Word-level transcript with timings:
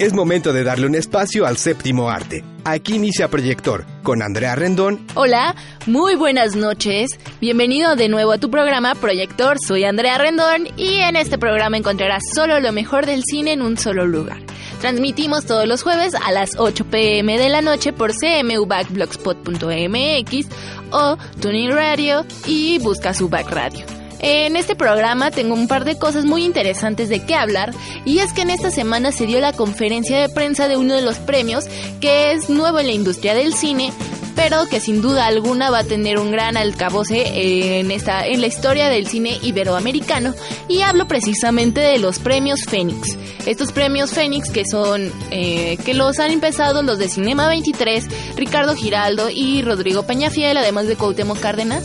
Es 0.00 0.12
momento 0.14 0.52
de 0.54 0.64
darle 0.64 0.86
un 0.86 0.94
espacio 0.94 1.44
al 1.44 1.58
séptimo 1.58 2.08
arte. 2.08 2.42
Aquí 2.64 2.94
inicia 2.94 3.28
Proyector 3.28 3.84
con 4.02 4.22
Andrea 4.22 4.54
Rendón. 4.54 5.06
Hola, 5.14 5.54
muy 5.84 6.14
buenas 6.14 6.56
noches. 6.56 7.18
Bienvenido 7.38 7.96
de 7.96 8.08
nuevo 8.08 8.32
a 8.32 8.38
tu 8.38 8.50
programa 8.50 8.94
Proyector. 8.94 9.58
Soy 9.60 9.84
Andrea 9.84 10.16
Rendón 10.16 10.68
y 10.78 11.00
en 11.00 11.16
este 11.16 11.36
programa 11.36 11.76
encontrarás 11.76 12.22
solo 12.34 12.60
lo 12.60 12.72
mejor 12.72 13.04
del 13.04 13.24
cine 13.24 13.52
en 13.52 13.60
un 13.60 13.76
solo 13.76 14.06
lugar. 14.06 14.38
Transmitimos 14.80 15.44
todos 15.44 15.68
los 15.68 15.82
jueves 15.82 16.14
a 16.14 16.32
las 16.32 16.52
8 16.56 16.86
pm 16.86 17.36
de 17.36 17.50
la 17.50 17.60
noche 17.60 17.92
por 17.92 18.12
cmubackblogspot.mx 18.16 20.46
o 20.92 21.18
Tuning 21.42 21.72
Radio 21.72 22.24
y 22.46 22.78
busca 22.78 23.12
su 23.12 23.28
back 23.28 23.50
radio. 23.50 23.99
En 24.22 24.56
este 24.56 24.76
programa 24.76 25.30
tengo 25.30 25.54
un 25.54 25.66
par 25.66 25.84
de 25.84 25.98
cosas 25.98 26.24
muy 26.24 26.44
interesantes 26.44 27.08
de 27.08 27.24
qué 27.24 27.34
hablar 27.34 27.72
y 28.04 28.18
es 28.18 28.32
que 28.32 28.42
en 28.42 28.50
esta 28.50 28.70
semana 28.70 29.12
se 29.12 29.26
dio 29.26 29.40
la 29.40 29.52
conferencia 29.52 30.20
de 30.20 30.28
prensa 30.28 30.68
de 30.68 30.76
uno 30.76 30.94
de 30.94 31.02
los 31.02 31.18
premios 31.18 31.64
que 32.00 32.32
es 32.32 32.50
nuevo 32.50 32.78
en 32.78 32.86
la 32.86 32.92
industria 32.92 33.34
del 33.34 33.54
cine 33.54 33.92
pero 34.36 34.66
que 34.66 34.80
sin 34.80 35.02
duda 35.02 35.26
alguna 35.26 35.70
va 35.70 35.80
a 35.80 35.84
tener 35.84 36.18
un 36.18 36.32
gran 36.32 36.56
alcabose 36.56 37.78
en 37.78 37.90
esta 37.90 38.26
en 38.26 38.40
la 38.40 38.46
historia 38.46 38.88
del 38.88 39.06
cine 39.06 39.38
iberoamericano 39.42 40.34
y 40.68 40.80
hablo 40.80 41.06
precisamente 41.06 41.80
de 41.80 41.98
los 41.98 42.18
premios 42.18 42.64
Fénix. 42.64 43.18
Estos 43.46 43.72
premios 43.72 44.12
Fénix 44.12 44.50
que 44.50 44.64
son 44.64 45.12
eh, 45.30 45.76
que 45.84 45.94
los 45.94 46.18
han 46.18 46.30
empezado 46.30 46.82
los 46.82 46.98
de 46.98 47.08
Cinema 47.08 47.48
23, 47.48 48.06
Ricardo 48.36 48.74
Giraldo 48.74 49.28
y 49.30 49.62
Rodrigo 49.62 50.04
Peñafiel, 50.04 50.56
además 50.56 50.86
de 50.86 50.96
Cuauhtémoc 50.96 51.38
Cárdenas. 51.38 51.84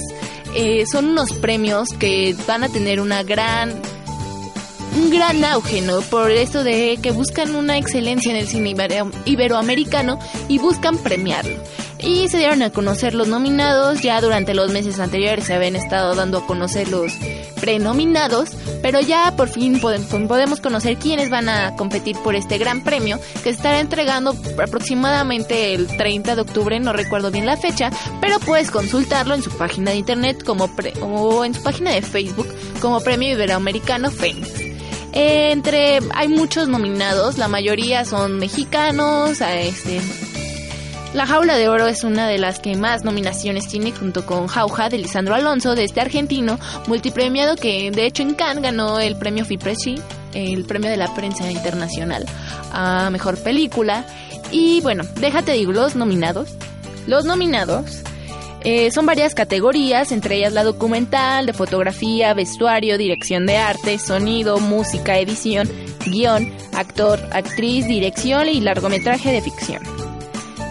Eh, 0.55 0.85
son 0.85 1.05
unos 1.09 1.33
premios 1.33 1.89
que 1.89 2.35
van 2.47 2.63
a 2.63 2.69
tener 2.69 3.01
una 3.01 3.23
gran 3.23 3.73
un 4.97 5.09
gran 5.09 5.43
auge, 5.43 5.81
¿no? 5.81 5.99
Por 6.01 6.31
esto 6.31 6.63
de 6.63 6.97
que 7.01 7.11
buscan 7.11 7.55
una 7.55 7.77
excelencia 7.77 8.31
en 8.31 8.37
el 8.37 8.47
cine 8.47 8.73
iberoamericano 9.25 10.17
y 10.47 10.57
buscan 10.59 10.97
premiarlo 10.97 11.55
y 12.05 12.29
se 12.29 12.37
dieron 12.37 12.61
a 12.61 12.69
conocer 12.69 13.15
los 13.15 13.27
nominados. 13.27 14.01
Ya 14.01 14.21
durante 14.21 14.53
los 14.53 14.71
meses 14.71 14.99
anteriores 14.99 15.45
se 15.45 15.55
habían 15.55 15.75
estado 15.75 16.13
dando 16.15 16.37
a 16.37 16.45
conocer 16.45 16.87
los 16.89 17.11
prenominados, 17.59 18.49
pero 18.83 18.99
ya 18.99 19.35
por 19.35 19.49
fin 19.49 19.81
podemos 19.81 20.61
conocer 20.61 20.97
quiénes 20.97 21.29
van 21.31 21.49
a 21.49 21.75
competir 21.75 22.15
por 22.23 22.35
este 22.35 22.59
gran 22.59 22.83
premio 22.83 23.19
que 23.35 23.43
se 23.43 23.49
estará 23.49 23.79
entregando 23.79 24.35
aproximadamente 24.61 25.73
el 25.73 25.87
30 25.87 26.35
de 26.35 26.41
octubre, 26.41 26.79
no 26.79 26.93
recuerdo 26.93 27.31
bien 27.31 27.47
la 27.47 27.57
fecha, 27.57 27.89
pero 28.21 28.39
puedes 28.39 28.69
consultarlo 28.69 29.33
en 29.33 29.41
su 29.41 29.49
página 29.51 29.91
de 29.91 29.97
internet 29.97 30.43
como 30.43 30.69
o 31.01 31.43
en 31.43 31.55
su 31.55 31.63
página 31.63 31.91
de 31.91 32.03
Facebook 32.03 32.47
como 32.81 32.99
Premio 32.99 33.31
Iberoamericano 33.31 34.11
Fénix. 34.11 34.49
entre 35.13 36.01
hay 36.13 36.27
muchos 36.27 36.67
nominados, 36.67 37.39
la 37.39 37.47
mayoría 37.47 38.05
son 38.05 38.37
mexicanos, 38.37 39.41
este 39.41 40.01
la 41.15 41.25
Jaula 41.25 41.55
de 41.55 41.69
Oro 41.69 41.87
es 41.87 42.03
una 42.03 42.27
de 42.27 42.37
las 42.37 42.59
que 42.59 42.75
más 42.75 43.05
nominaciones 43.05 43.69
tiene 43.69 43.93
junto 43.93 44.25
con 44.25 44.47
Jauja 44.47 44.89
de 44.89 44.97
Lisandro 44.97 45.33
Alonso, 45.33 45.73
de 45.73 45.85
este 45.85 46.01
argentino 46.01 46.59
multipremiado 46.87 47.55
que 47.55 47.89
de 47.89 48.05
hecho 48.05 48.21
en 48.21 48.33
Cannes 48.33 48.61
ganó 48.61 48.99
el 48.99 49.15
premio 49.15 49.45
FIPRESCI, 49.45 49.95
el 50.33 50.65
premio 50.65 50.89
de 50.89 50.97
la 50.97 51.13
prensa 51.15 51.49
internacional 51.49 52.25
a 52.73 53.09
mejor 53.11 53.37
película. 53.41 54.05
Y 54.51 54.81
bueno, 54.81 55.03
déjate 55.15 55.53
digo 55.53 55.71
los 55.71 55.95
nominados. 55.95 56.49
Los 57.07 57.23
nominados 57.23 58.01
eh, 58.65 58.91
son 58.91 59.05
varias 59.05 59.33
categorías, 59.33 60.11
entre 60.11 60.35
ellas 60.35 60.51
la 60.51 60.65
documental, 60.65 61.45
de 61.45 61.53
fotografía, 61.53 62.33
vestuario, 62.33 62.97
dirección 62.97 63.45
de 63.45 63.55
arte, 63.55 63.99
sonido, 63.99 64.59
música, 64.59 65.17
edición, 65.17 65.71
guion, 66.07 66.53
actor, 66.73 67.21
actriz, 67.31 67.87
dirección 67.87 68.49
y 68.49 68.59
largometraje 68.59 69.31
de 69.31 69.41
ficción. 69.41 70.04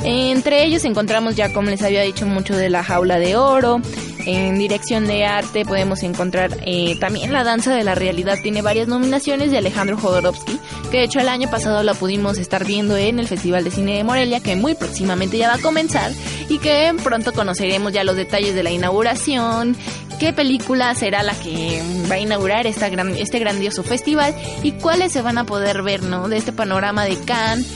Entre 0.06 0.64
ellos 0.64 0.84
encontramos 0.84 1.34
ya, 1.34 1.50
como 1.54 1.70
les 1.70 1.82
había 1.82 2.02
dicho, 2.02 2.26
mucho 2.26 2.54
de 2.54 2.68
la 2.68 2.84
jaula 2.84 3.18
de 3.18 3.36
oro. 3.36 3.80
En 4.26 4.58
dirección 4.58 5.06
de 5.06 5.24
arte 5.24 5.64
podemos 5.64 6.02
encontrar 6.02 6.58
eh, 6.64 6.98
también 6.98 7.32
la 7.32 7.42
danza 7.42 7.74
de 7.74 7.84
la 7.84 7.94
realidad. 7.94 8.38
Tiene 8.42 8.60
varias 8.60 8.86
nominaciones 8.86 9.50
de 9.50 9.58
Alejandro 9.58 9.96
Jodorowsky, 9.96 10.58
que 10.90 10.98
de 10.98 11.04
hecho 11.04 11.20
el 11.20 11.28
año 11.28 11.50
pasado 11.50 11.82
la 11.82 11.94
pudimos 11.94 12.38
estar 12.38 12.66
viendo 12.66 12.96
en 12.96 13.18
el 13.18 13.28
Festival 13.28 13.64
de 13.64 13.70
Cine 13.70 13.96
de 13.96 14.04
Morelia, 14.04 14.40
que 14.40 14.56
muy 14.56 14.74
próximamente 14.74 15.38
ya 15.38 15.48
va 15.48 15.54
a 15.54 15.58
comenzar 15.58 16.10
y 16.48 16.58
que 16.58 16.94
pronto 17.02 17.32
conoceremos 17.32 17.92
ya 17.92 18.04
los 18.04 18.16
detalles 18.16 18.54
de 18.54 18.62
la 18.62 18.70
inauguración, 18.70 19.76
qué 20.18 20.32
película 20.32 20.94
será 20.94 21.22
la 21.22 21.34
que 21.34 21.82
va 22.10 22.16
a 22.16 22.18
inaugurar 22.18 22.66
esta 22.66 22.88
gran, 22.88 23.14
este 23.16 23.38
grandioso 23.38 23.82
festival 23.82 24.34
y 24.62 24.72
cuáles 24.72 25.12
se 25.12 25.22
van 25.22 25.38
a 25.38 25.44
poder 25.44 25.82
ver, 25.82 26.02
¿no? 26.02 26.28
De 26.28 26.36
este 26.36 26.52
panorama 26.52 27.04
de 27.04 27.16
Cannes 27.20 27.66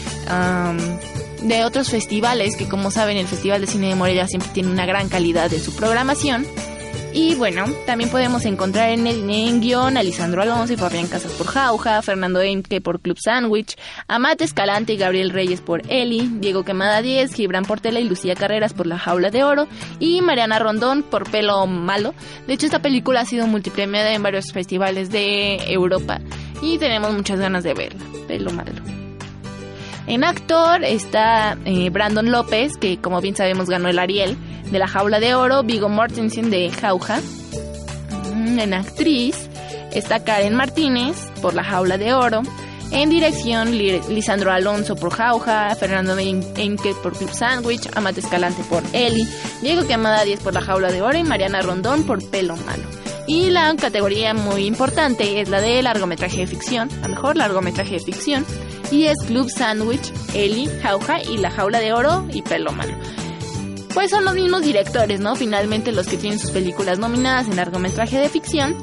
de 1.43 1.65
otros 1.65 1.91
festivales, 1.91 2.57
que 2.57 2.69
como 2.69 2.91
saben 2.91 3.17
el 3.17 3.27
Festival 3.27 3.61
de 3.61 3.67
Cine 3.67 3.89
de 3.89 3.95
Morelia 3.95 4.27
siempre 4.27 4.51
tiene 4.53 4.71
una 4.71 4.87
gran 4.87 5.09
calidad 5.09 5.51
de 5.51 5.61
su 5.61 5.75
programación. 5.75 6.47
Y 7.13 7.35
bueno, 7.35 7.65
también 7.87 8.11
podemos 8.11 8.45
encontrar 8.45 8.91
en 8.91 9.07
el 9.07 9.29
en 9.29 9.61
guion 9.61 9.97
a 9.97 10.03
Lisandro 10.03 10.43
Alonso 10.43 10.75
y 10.75 10.77
Fabián 10.77 11.07
Casas 11.07 11.33
por 11.33 11.47
Jauja, 11.47 12.03
Fernando 12.03 12.41
Emke 12.41 12.81
por 12.81 13.01
Club 13.01 13.19
Sandwich, 13.19 13.77
Amate 14.09 14.45
Escalante 14.45 14.93
y 14.93 14.99
Gabriel 14.99 15.31
Reyes 15.31 15.61
por 15.61 15.83
Eli, 15.91 16.31
Diego 16.35 16.65
Quemada 16.65 17.01
10, 17.01 17.33
Gibran 17.33 17.65
Portela 17.65 17.99
y 17.99 18.05
Lucía 18.05 18.35
Carreras 18.35 18.75
por 18.75 18.87
La 18.87 18.99
Jaula 18.99 19.31
de 19.31 19.43
Oro 19.43 19.67
y 19.99 20.21
Mariana 20.21 20.59
Rondón 20.59 21.03
por 21.03 21.29
Pelo 21.31 21.67
Malo. 21.67 22.15
De 22.47 22.55
hecho, 22.55 22.67
esta 22.67 22.83
película 22.83 23.23
ha 23.23 23.25
sido 23.25 23.47
multipremiada 23.47 24.13
en 24.13 24.23
varios 24.23 24.53
festivales 24.53 25.11
de 25.11 25.73
Europa 25.73 26.21
y 26.61 26.79
tenemos 26.79 27.13
muchas 27.15 27.41
ganas 27.41 27.65
de 27.65 27.75
verla. 27.75 28.05
Pelo 28.29 28.51
Malo. 28.53 29.08
En 30.09 30.25
actor 30.25 30.85
está 30.85 31.59
eh, 31.67 31.91
Brandon 31.91 32.33
López, 32.33 32.79
que 32.79 32.97
como 32.97 33.21
bien 33.21 33.37
sabemos 33.37 33.69
ganó 33.69 33.89
el 33.89 33.99
Ariel 33.99 34.39
de 34.71 34.79
la 34.79 34.89
Jaula 34.89 35.21
de 35.21 35.35
Oro, 35.35 35.63
Vigo 35.63 35.91
Mortensen 35.91 36.51
de 36.51 36.71
Jauja. 36.71 37.21
Mm, 38.35 38.59
en 38.59 38.73
actriz 38.73 39.51
está 39.93 40.25
Karen 40.25 40.55
Martínez 40.55 41.31
por 41.43 41.53
la 41.53 41.63
Jaula 41.63 41.99
de 41.99 42.15
Oro. 42.15 42.41
En 42.91 43.11
dirección, 43.11 43.77
Lisandro 43.77 44.51
Alonso 44.51 44.97
por 44.97 45.11
Jauja, 45.13 45.75
Fernando 45.75 46.17
Enque 46.19 46.95
por 47.03 47.13
Club 47.13 47.31
Sandwich, 47.31 47.87
Amate 47.95 48.21
Escalante 48.21 48.63
por 48.65 48.83
Eli, 48.95 49.29
Diego 49.61 49.87
Quemada 49.87 50.25
10 50.25 50.41
por 50.41 50.55
La 50.55 50.63
Jaula 50.63 50.91
de 50.91 51.03
Oro 51.03 51.19
y 51.19 51.23
Mariana 51.23 51.61
Rondón 51.61 52.05
por 52.05 52.27
Pelo 52.31 52.57
Malo. 52.57 52.85
Y 53.27 53.51
la 53.51 53.77
categoría 53.77 54.33
muy 54.33 54.65
importante 54.65 55.43
es 55.43 55.51
la 55.51 55.61
de 55.61 55.83
largometraje 55.83 56.39
de 56.39 56.47
ficción, 56.47 56.89
a 57.03 57.09
mejor 57.09 57.37
largometraje 57.37 57.97
de 57.97 58.01
ficción, 58.01 58.47
y 58.91 59.05
es 59.05 59.19
Club 59.27 59.51
Sandwich, 59.51 60.13
Eli, 60.35 60.69
Jauja 60.83 61.23
y 61.23 61.39
La 61.39 61.51
Jaula 61.51 61.81
de 61.81 61.93
Oro 61.93 62.27
y 62.33 62.43
Pelómano. 62.43 62.97
Pues 63.95 64.11
son 64.11 64.25
los 64.25 64.35
mismos 64.35 64.63
directores, 64.63 65.21
¿no? 65.21 65.35
Finalmente 65.35 65.93
los 65.93 66.07
que 66.07 66.17
tienen 66.17 66.39
sus 66.39 66.51
películas 66.51 66.99
nominadas 66.99 67.49
en 67.49 67.57
largometraje 67.57 68.19
de 68.19 68.29
ficción. 68.29 68.77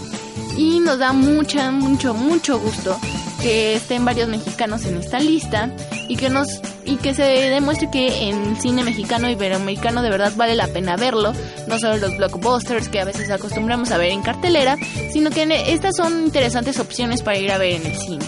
Y 0.57 0.79
nos 0.79 0.99
da 0.99 1.13
mucha, 1.13 1.71
mucho, 1.71 2.13
mucho 2.13 2.59
gusto 2.59 2.97
que 3.41 3.75
estén 3.75 4.05
varios 4.05 4.27
mexicanos 4.27 4.85
en 4.85 4.97
esta 4.97 5.19
lista 5.19 5.69
y 6.07 6.15
que 6.15 6.29
nos 6.29 6.61
y 6.85 6.97
que 6.97 7.13
se 7.13 7.23
demuestre 7.23 7.89
que 7.91 8.29
en 8.29 8.55
cine 8.57 8.83
mexicano 8.83 9.27
y 9.29 9.33
iberoamericano 9.33 10.01
de 10.01 10.09
verdad 10.09 10.33
vale 10.35 10.55
la 10.55 10.67
pena 10.67 10.95
verlo, 10.95 11.33
no 11.67 11.79
solo 11.79 11.97
los 11.97 12.15
blockbusters 12.17 12.89
que 12.89 12.99
a 12.99 13.05
veces 13.05 13.29
acostumbramos 13.31 13.91
a 13.91 13.97
ver 13.97 14.11
en 14.11 14.21
cartelera, 14.21 14.77
sino 15.11 15.29
que 15.29 15.47
estas 15.67 15.95
son 15.95 16.25
interesantes 16.25 16.79
opciones 16.79 17.21
para 17.21 17.37
ir 17.37 17.51
a 17.51 17.57
ver 17.57 17.73
en 17.73 17.85
el 17.85 17.95
cine. 17.95 18.25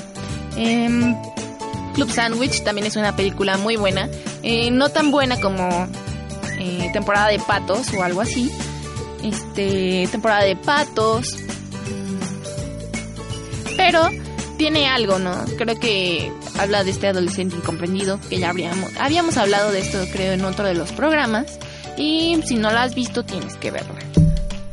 Em, 0.56 1.16
Club 1.98 2.12
Sandwich 2.12 2.64
también 2.64 2.86
es 2.86 2.96
una 2.96 3.16
película 3.16 3.58
muy 3.58 3.76
buena, 3.76 4.08
eh, 4.44 4.70
no 4.70 4.90
tan 4.90 5.10
buena 5.10 5.42
como 5.42 5.88
eh, 6.60 6.92
temporada 6.94 7.30
de 7.30 7.40
patos 7.40 7.92
o 7.92 8.04
algo 8.04 8.22
así. 8.22 8.52
Este, 9.24 10.08
temporada 10.12 10.44
de 10.44 10.56
patos. 10.56 11.36
Pero 13.76 14.12
tiene 14.60 14.88
algo, 14.88 15.18
¿no? 15.18 15.44
Creo 15.58 15.80
que 15.80 16.32
habla 16.60 16.84
de 16.84 16.92
este 16.92 17.08
adolescente 17.08 17.56
incomprendido, 17.56 18.20
que 18.30 18.38
ya 18.38 18.52
habríamos, 18.52 18.92
habíamos 19.00 19.36
hablado 19.38 19.72
de 19.72 19.80
esto 19.80 19.98
creo 20.12 20.34
en 20.34 20.46
otro 20.46 20.68
de 20.68 20.76
los 20.76 20.92
programas. 20.92 21.58
Y 21.98 22.40
si 22.46 22.58
no 22.58 22.70
la 22.70 22.84
has 22.84 22.94
visto, 22.94 23.26
tienes 23.26 23.56
que 23.56 23.72
verla. 23.72 23.96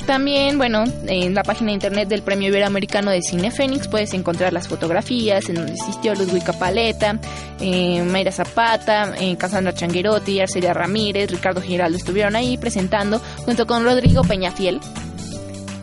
También, 0.06 0.58
bueno, 0.58 0.84
en 1.06 1.34
la 1.34 1.42
página 1.42 1.68
de 1.68 1.74
internet 1.74 2.08
del 2.08 2.22
Premio 2.22 2.48
Iberoamericano 2.48 3.10
de 3.10 3.22
Cine 3.22 3.50
Fénix 3.50 3.88
puedes 3.88 4.12
encontrar 4.12 4.52
las 4.52 4.68
fotografías 4.68 5.48
en 5.48 5.54
donde 5.54 5.72
existió 5.72 6.14
Ludwig 6.14 6.44
Paleta, 6.58 7.18
eh, 7.58 8.02
Mayra 8.02 8.30
Zapata, 8.30 9.14
eh, 9.18 9.36
Cassandra 9.36 9.72
Changuerotti, 9.72 10.40
Arcelia 10.40 10.74
Ramírez, 10.74 11.30
Ricardo 11.30 11.62
Giraldo 11.62 11.96
estuvieron 11.96 12.36
ahí 12.36 12.58
presentando 12.58 13.18
junto 13.46 13.66
con 13.66 13.82
Rodrigo 13.82 14.22
Peñafiel 14.22 14.78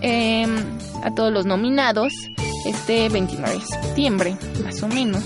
eh, 0.02 0.46
a 1.04 1.16
todos 1.16 1.34
los 1.34 1.48
nominados 1.48 2.14
este 2.68 3.10
29 3.10 3.56
de 3.56 3.62
septiembre, 3.66 4.38
más 4.64 4.84
o 4.84 4.88
menos. 4.88 5.24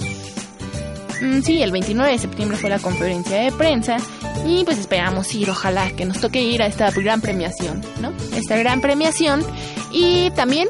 Mm, 1.21 1.41
sí, 1.41 1.62
el 1.62 1.71
29 1.71 2.13
de 2.13 2.18
septiembre 2.18 2.57
fue 2.57 2.69
la 2.69 2.80
conferencia 2.80 3.41
de 3.41 3.51
prensa 3.51 3.98
y 4.45 4.63
pues 4.63 4.77
esperamos 4.77 5.33
ir, 5.33 5.50
ojalá 5.50 5.89
que 5.92 6.06
nos 6.06 6.21
toque 6.21 6.42
ir 6.42 6.62
a 6.62 6.68
esta 6.68 6.92
gran 6.92 7.21
premiación, 7.21 7.81
¿no? 8.01 8.13
Esta 8.36 8.57
gran 8.57 8.81
premiación 8.81 9.44
y 9.92 10.30
también 10.31 10.68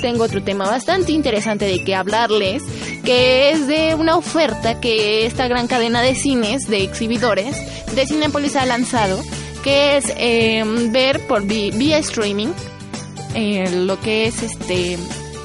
tengo 0.00 0.24
otro 0.24 0.42
tema 0.42 0.66
bastante 0.66 1.12
interesante 1.12 1.64
de 1.64 1.82
que 1.82 1.94
hablarles, 1.94 2.62
que 3.04 3.50
es 3.50 3.66
de 3.66 3.94
una 3.94 4.16
oferta 4.16 4.80
que 4.80 5.26
esta 5.26 5.48
gran 5.48 5.66
cadena 5.66 6.02
de 6.02 6.14
cines, 6.14 6.68
de 6.68 6.82
exhibidores, 6.82 7.56
de 7.94 8.06
Cinepolis 8.06 8.56
ha 8.56 8.66
lanzado, 8.66 9.22
que 9.64 9.96
es 9.96 10.12
em, 10.16 10.92
ver 10.92 11.26
por 11.26 11.44
vía 11.44 11.98
streaming 11.98 12.48
eh, 13.34 13.70
lo 13.70 13.98
que 14.00 14.26
es 14.26 14.42
este 14.42 14.98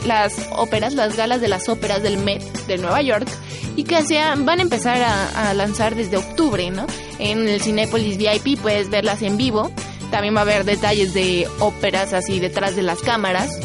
las 0.05 0.33
óperas, 0.51 0.93
las 0.93 1.15
galas 1.15 1.41
de 1.41 1.47
las 1.47 1.69
óperas 1.69 2.01
del 2.01 2.17
Met 2.17 2.41
de 2.65 2.77
Nueva 2.77 3.01
York 3.01 3.27
y 3.75 3.83
que 3.83 3.95
van 4.37 4.59
a 4.59 4.61
empezar 4.61 5.01
a, 5.01 5.53
lanzar 5.53 5.95
desde 5.95 6.17
octubre, 6.17 6.69
¿no? 6.71 6.87
En 7.21 7.47
el 7.47 7.61
Cinepolis 7.61 8.17
VIP 8.17 8.59
puedes 8.59 8.89
verlas 8.89 9.21
en 9.21 9.37
vivo. 9.37 9.71
También 10.09 10.35
va 10.35 10.39
a 10.39 10.41
haber 10.41 10.65
detalles 10.65 11.13
de 11.13 11.47
óperas 11.59 12.13
así 12.13 12.39
detrás 12.39 12.75
de 12.75 12.81
las 12.81 12.99
cámaras. 12.99 13.59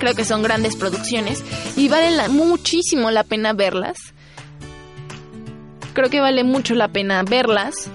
Creo 0.00 0.14
que 0.14 0.24
son 0.24 0.42
grandes 0.42 0.76
producciones 0.76 1.42
y 1.76 1.88
vale 1.88 2.28
muchísimo 2.28 3.12
la 3.12 3.22
pena 3.22 3.52
verlas. 3.52 4.12
Creo 5.94 6.10
que 6.10 6.20
vale 6.20 6.42
mucho 6.42 6.74
la 6.74 6.88
pena 6.88 7.22
verlas. 7.22 7.88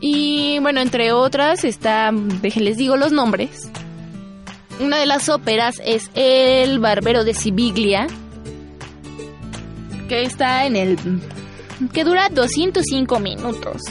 Y 0.00 0.58
bueno, 0.60 0.80
entre 0.80 1.12
otras 1.12 1.64
está, 1.64 2.10
déjenles 2.12 2.78
digo 2.78 2.96
los 2.96 3.12
nombres. 3.12 3.70
Una 4.80 4.96
de 4.98 5.04
las 5.04 5.28
óperas 5.28 5.76
es 5.84 6.10
El 6.14 6.78
Barbero 6.78 7.22
de 7.22 7.34
Sibiglia, 7.34 8.06
que 10.08 10.22
está 10.22 10.64
en 10.64 10.76
el... 10.76 10.98
que 11.88 12.04
dura 12.04 12.28
205 12.28 13.18
minutos. 13.20 13.82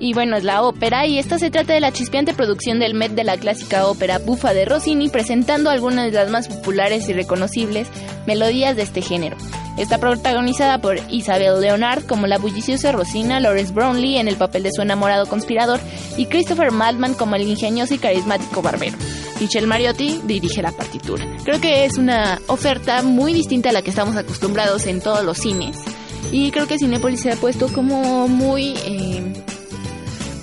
Y 0.00 0.12
bueno, 0.12 0.36
es 0.36 0.44
la 0.44 0.62
ópera 0.62 1.06
y 1.06 1.18
esta 1.18 1.38
se 1.38 1.50
trata 1.50 1.72
de 1.72 1.80
la 1.80 1.92
chispeante 1.92 2.34
producción 2.34 2.78
del 2.78 2.94
Met 2.94 3.12
de 3.12 3.24
la 3.24 3.36
clásica 3.36 3.86
ópera 3.86 4.18
bufa 4.18 4.52
de 4.52 4.64
Rossini 4.64 5.08
presentando 5.08 5.70
algunas 5.70 6.06
de 6.06 6.12
las 6.12 6.30
más 6.30 6.48
populares 6.48 7.08
y 7.08 7.12
reconocibles 7.12 7.88
melodías 8.26 8.76
de 8.76 8.82
este 8.82 9.02
género. 9.02 9.36
Está 9.78 9.98
protagonizada 9.98 10.78
por 10.80 10.98
Isabel 11.10 11.60
Leonard 11.60 12.04
como 12.04 12.26
la 12.26 12.38
bulliciosa 12.38 12.92
Rosina, 12.92 13.40
Lawrence 13.40 13.72
Brownlee 13.72 14.18
en 14.18 14.28
el 14.28 14.36
papel 14.36 14.62
de 14.64 14.72
su 14.72 14.82
enamorado 14.82 15.26
conspirador 15.26 15.80
y 16.16 16.26
Christopher 16.26 16.70
Maltman 16.70 17.14
como 17.14 17.34
el 17.36 17.42
ingenioso 17.42 17.94
y 17.94 17.98
carismático 17.98 18.62
barbero. 18.62 18.96
Michelle 19.40 19.66
Mariotti 19.66 20.20
dirige 20.24 20.62
la 20.62 20.70
partitura. 20.72 21.24
Creo 21.44 21.60
que 21.60 21.84
es 21.84 21.98
una 21.98 22.40
oferta 22.46 23.02
muy 23.02 23.32
distinta 23.32 23.70
a 23.70 23.72
la 23.72 23.82
que 23.82 23.90
estamos 23.90 24.16
acostumbrados 24.16 24.86
en 24.86 25.00
todos 25.00 25.24
los 25.24 25.38
cines 25.38 25.76
y 26.32 26.50
creo 26.50 26.66
que 26.66 26.78
Cinepolis 26.78 27.20
se 27.20 27.32
ha 27.32 27.36
puesto 27.36 27.68
como 27.68 28.28
muy... 28.28 28.74
Eh, 28.84 29.22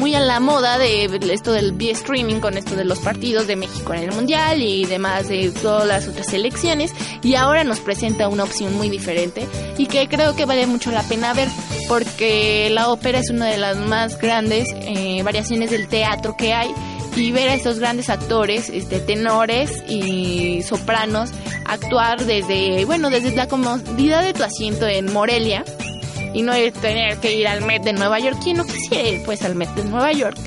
muy 0.02 0.16
a 0.16 0.20
la 0.20 0.40
moda 0.40 0.80
de 0.80 1.06
esto 1.32 1.54
del 1.54 1.74
vía 1.74 1.92
streaming 1.92 2.40
con 2.40 2.58
esto 2.58 2.76
de 2.76 2.84
los 2.84 2.98
partidos 2.98 3.46
de 3.46 3.56
México 3.56 3.94
en 3.94 4.02
el 4.02 4.12
Mundial 4.12 4.60
y 4.60 4.86
demás 4.86 5.28
de 5.28 5.52
todas 5.52 5.88
las 5.88 6.08
otras 6.08 6.26
selecciones. 6.26 6.92
Y 7.22 7.36
ahora 7.36 7.64
nos 7.64 7.80
presenta 7.82 8.28
una 8.28 8.44
opción 8.44 8.76
muy 8.76 8.90
diferente 8.90 9.48
y 9.78 9.86
que 9.86 10.08
creo 10.08 10.36
que 10.36 10.46
vale 10.46 10.66
mucho 10.66 10.90
la 10.90 11.04
pena 11.04 11.36
ver 11.36 11.50
porque 11.88 12.72
la 12.72 12.90
ópera 12.90 13.20
es 13.20 13.30
una 13.30 13.46
de 13.46 13.58
las 13.60 13.78
más 13.78 14.18
grandes 14.18 14.70
eh, 14.74 15.22
variaciones 15.22 15.70
del 15.70 15.88
teatro 15.88 16.36
que 16.36 16.52
hay 16.52 16.74
y 17.16 17.32
ver 17.32 17.50
a 17.50 17.54
estos 17.54 17.80
grandes 17.80 18.10
actores, 18.10 18.70
este, 18.70 19.00
tenores 19.00 19.84
y 19.88 20.64
sopranos 20.64 21.32
actuar 21.66 22.26
desde, 22.26 22.86
bueno, 22.86 23.10
desde 23.10 23.36
la 23.36 23.48
comodidad 23.48 24.24
de 24.24 24.34
tu 24.34 24.44
asiento 24.44 24.88
en 24.88 25.12
Morelia 25.12 25.64
y 26.34 26.44
no 26.44 26.54
tener 26.82 27.18
que 27.18 27.36
ir 27.36 27.48
al 27.48 27.62
Met 27.66 27.84
de 27.84 27.94
Nueva 27.94 28.20
York. 28.20 28.38
¿Quién 28.42 28.58
no 28.58 28.66
quisiera 28.66 29.10
ir 29.10 29.24
pues 29.24 29.44
al 29.44 29.56
Met 29.56 29.70
de 29.76 29.84
Nueva 29.84 30.12
York? 30.12 30.38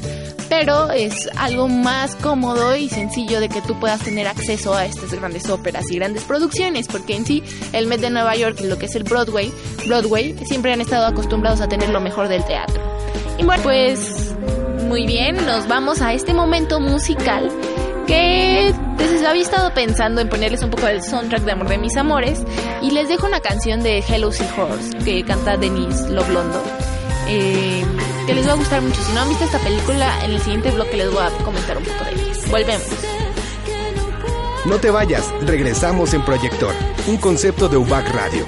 Pero 0.48 0.90
es 0.90 1.28
algo 1.36 1.68
más 1.68 2.14
cómodo 2.16 2.76
y 2.76 2.88
sencillo 2.88 3.40
de 3.40 3.48
que 3.48 3.62
tú 3.62 3.78
puedas 3.80 4.00
tener 4.00 4.26
acceso 4.26 4.74
a 4.74 4.84
estas 4.84 5.12
grandes 5.12 5.48
óperas 5.48 5.90
y 5.90 5.96
grandes 5.96 6.22
producciones, 6.24 6.86
porque 6.86 7.16
en 7.16 7.26
sí 7.26 7.42
el 7.72 7.86
Met 7.86 8.00
de 8.00 8.10
Nueva 8.10 8.36
York 8.36 8.58
y 8.62 8.66
lo 8.66 8.78
que 8.78 8.86
es 8.86 8.94
el 8.94 9.04
Broadway, 9.04 9.50
Broadway 9.86 10.36
siempre 10.46 10.72
han 10.72 10.80
estado 10.80 11.06
acostumbrados 11.06 11.60
a 11.60 11.68
tener 11.68 11.88
lo 11.88 12.00
mejor 12.00 12.28
del 12.28 12.44
teatro. 12.44 12.82
Y 13.38 13.44
bueno, 13.44 13.62
pues 13.62 14.23
muy 14.84 15.06
bien, 15.06 15.44
nos 15.46 15.66
vamos 15.66 16.00
a 16.02 16.12
este 16.12 16.34
momento 16.34 16.80
musical 16.80 17.50
que 18.06 18.74
desde 18.96 19.26
había 19.26 19.42
estado 19.42 19.72
pensando 19.72 20.20
en 20.20 20.28
ponerles 20.28 20.62
un 20.62 20.70
poco 20.70 20.86
del 20.86 21.02
soundtrack 21.02 21.42
de 21.42 21.52
Amor 21.52 21.68
de 21.68 21.78
mis 21.78 21.96
Amores 21.96 22.42
y 22.82 22.90
les 22.90 23.08
dejo 23.08 23.26
una 23.26 23.40
canción 23.40 23.82
de 23.82 24.04
Hello 24.06 24.30
Seahorse 24.30 24.96
que 24.98 25.24
canta 25.24 25.56
Denise 25.56 26.10
Loblondo 26.10 26.62
eh, 27.28 27.82
que 28.26 28.34
les 28.34 28.46
va 28.46 28.52
a 28.52 28.56
gustar 28.56 28.82
mucho. 28.82 29.02
Si 29.02 29.12
no 29.12 29.20
han 29.20 29.28
visto 29.28 29.44
esta 29.44 29.58
película, 29.58 30.24
en 30.24 30.32
el 30.32 30.40
siguiente 30.40 30.70
bloque 30.70 30.96
les 30.96 31.10
voy 31.10 31.22
a 31.22 31.30
comentar 31.44 31.76
un 31.76 31.84
poco 31.84 32.04
de 32.04 32.10
ella. 32.12 32.32
Volvemos. 32.50 32.88
No 34.66 34.78
te 34.78 34.90
vayas, 34.90 35.30
regresamos 35.42 36.14
en 36.14 36.22
Proyector, 36.24 36.74
un 37.06 37.18
concepto 37.18 37.68
de 37.68 37.76
UBAC 37.76 38.14
Radio. 38.14 38.46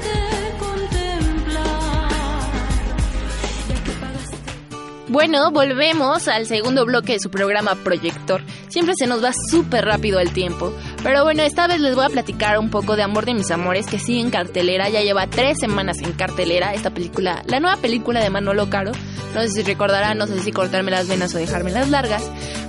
Bueno, 5.17 5.51
volvemos 5.51 6.29
al 6.29 6.45
segundo 6.45 6.85
bloque 6.85 7.15
de 7.15 7.21
su 7.21 7.31
programa 7.31 7.75
Proyector. 7.75 8.43
Siempre 8.69 8.95
se 8.99 9.07
nos 9.07 9.25
va 9.25 9.33
súper 9.33 9.87
rápido 9.87 10.21
el 10.21 10.31
tiempo. 10.35 10.75
Pero 11.03 11.25
bueno, 11.25 11.43
esta 11.43 11.67
vez 11.67 11.81
les 11.81 11.95
voy 11.95 12.05
a 12.05 12.11
platicar 12.11 12.59
un 12.59 12.69
poco 12.69 12.97
de 12.97 13.03
Amor 13.03 13.25
de 13.25 13.33
mis 13.33 13.51
Amores, 13.51 13.87
que 13.87 13.99
sigue 13.99 14.21
en 14.21 14.29
cartelera. 14.29 14.91
Ya 14.91 15.01
lleva 15.01 15.27
tres 15.27 15.57
semanas 15.59 16.03
en 16.03 16.13
cartelera 16.13 16.75
esta 16.75 16.91
película, 16.91 17.43
la 17.47 17.61
nueva 17.61 17.79
película 17.79 18.23
de 18.23 18.29
Manolo 18.29 18.69
Caro. 18.69 18.93
No 19.35 19.41
sé 19.41 19.49
si 19.49 19.63
recordarán, 19.63 20.19
no 20.19 20.27
sé 20.27 20.39
si 20.41 20.53
cortarme 20.53 20.91
las 20.91 21.09
venas 21.09 21.35
o 21.35 21.39
dejarme 21.39 21.71
las 21.71 21.89
largas. 21.89 22.23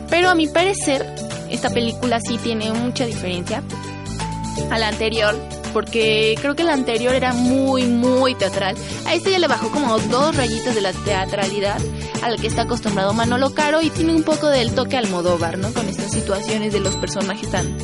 Pero 0.10 0.30
a 0.30 0.34
mi 0.34 0.48
parecer, 0.48 1.06
esta 1.50 1.70
película 1.70 2.22
sí 2.22 2.38
tiene 2.38 2.72
mucha 2.72 3.06
diferencia 3.06 3.62
a 4.72 4.80
la 4.80 4.88
anterior 4.88 5.38
porque 5.78 6.36
creo 6.42 6.56
que 6.56 6.64
la 6.64 6.74
anterior 6.74 7.14
era 7.14 7.34
muy, 7.34 7.84
muy 7.84 8.34
teatral. 8.34 8.76
A 9.06 9.14
este 9.14 9.30
ya 9.30 9.38
le 9.38 9.48
bajó 9.48 9.70
como 9.70 10.00
dos 10.00 10.36
rayitas 10.36 10.74
de 10.74 10.82
la 10.82 10.92
teatralidad 10.92 11.78
al 12.24 12.42
que 12.42 12.48
está 12.48 12.64
acostumbrado 12.64 13.14
Manolo 13.14 13.54
Caro 13.54 13.84
y 13.84 13.92
tiene 13.92 14.16
un 14.16 14.24
poco 14.24 14.48
del 14.48 14.74
toque 14.74 14.98
Almodóvar, 14.98 15.60
¿no? 15.60 15.72
Con 15.72 15.88
estas 15.88 16.12
situaciones 16.12 16.74
de 16.74 16.80
los 16.80 16.96
personajes 16.96 17.52
tan, 17.52 17.78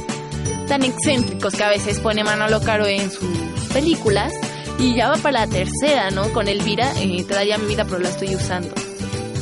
tan 0.67 0.81
excéntricos 0.81 1.53
que 1.53 1.63
a 1.63 1.69
veces 1.69 1.99
pone 1.99 2.23
Manolo 2.23 2.61
Caro 2.61 2.87
en 2.87 3.11
sus 3.11 3.29
películas. 3.71 4.33
Y 4.79 4.95
ya 4.95 5.09
va 5.09 5.17
para 5.17 5.41
la 5.41 5.47
tercera, 5.47 6.09
¿no? 6.09 6.33
Con 6.33 6.47
Elvira, 6.47 6.99
eh, 6.99 7.23
Te 7.27 7.35
daría 7.35 7.59
mi 7.59 7.67
vida, 7.67 7.85
pero 7.85 7.99
la 7.99 8.09
estoy 8.09 8.33
usando. 8.33 8.73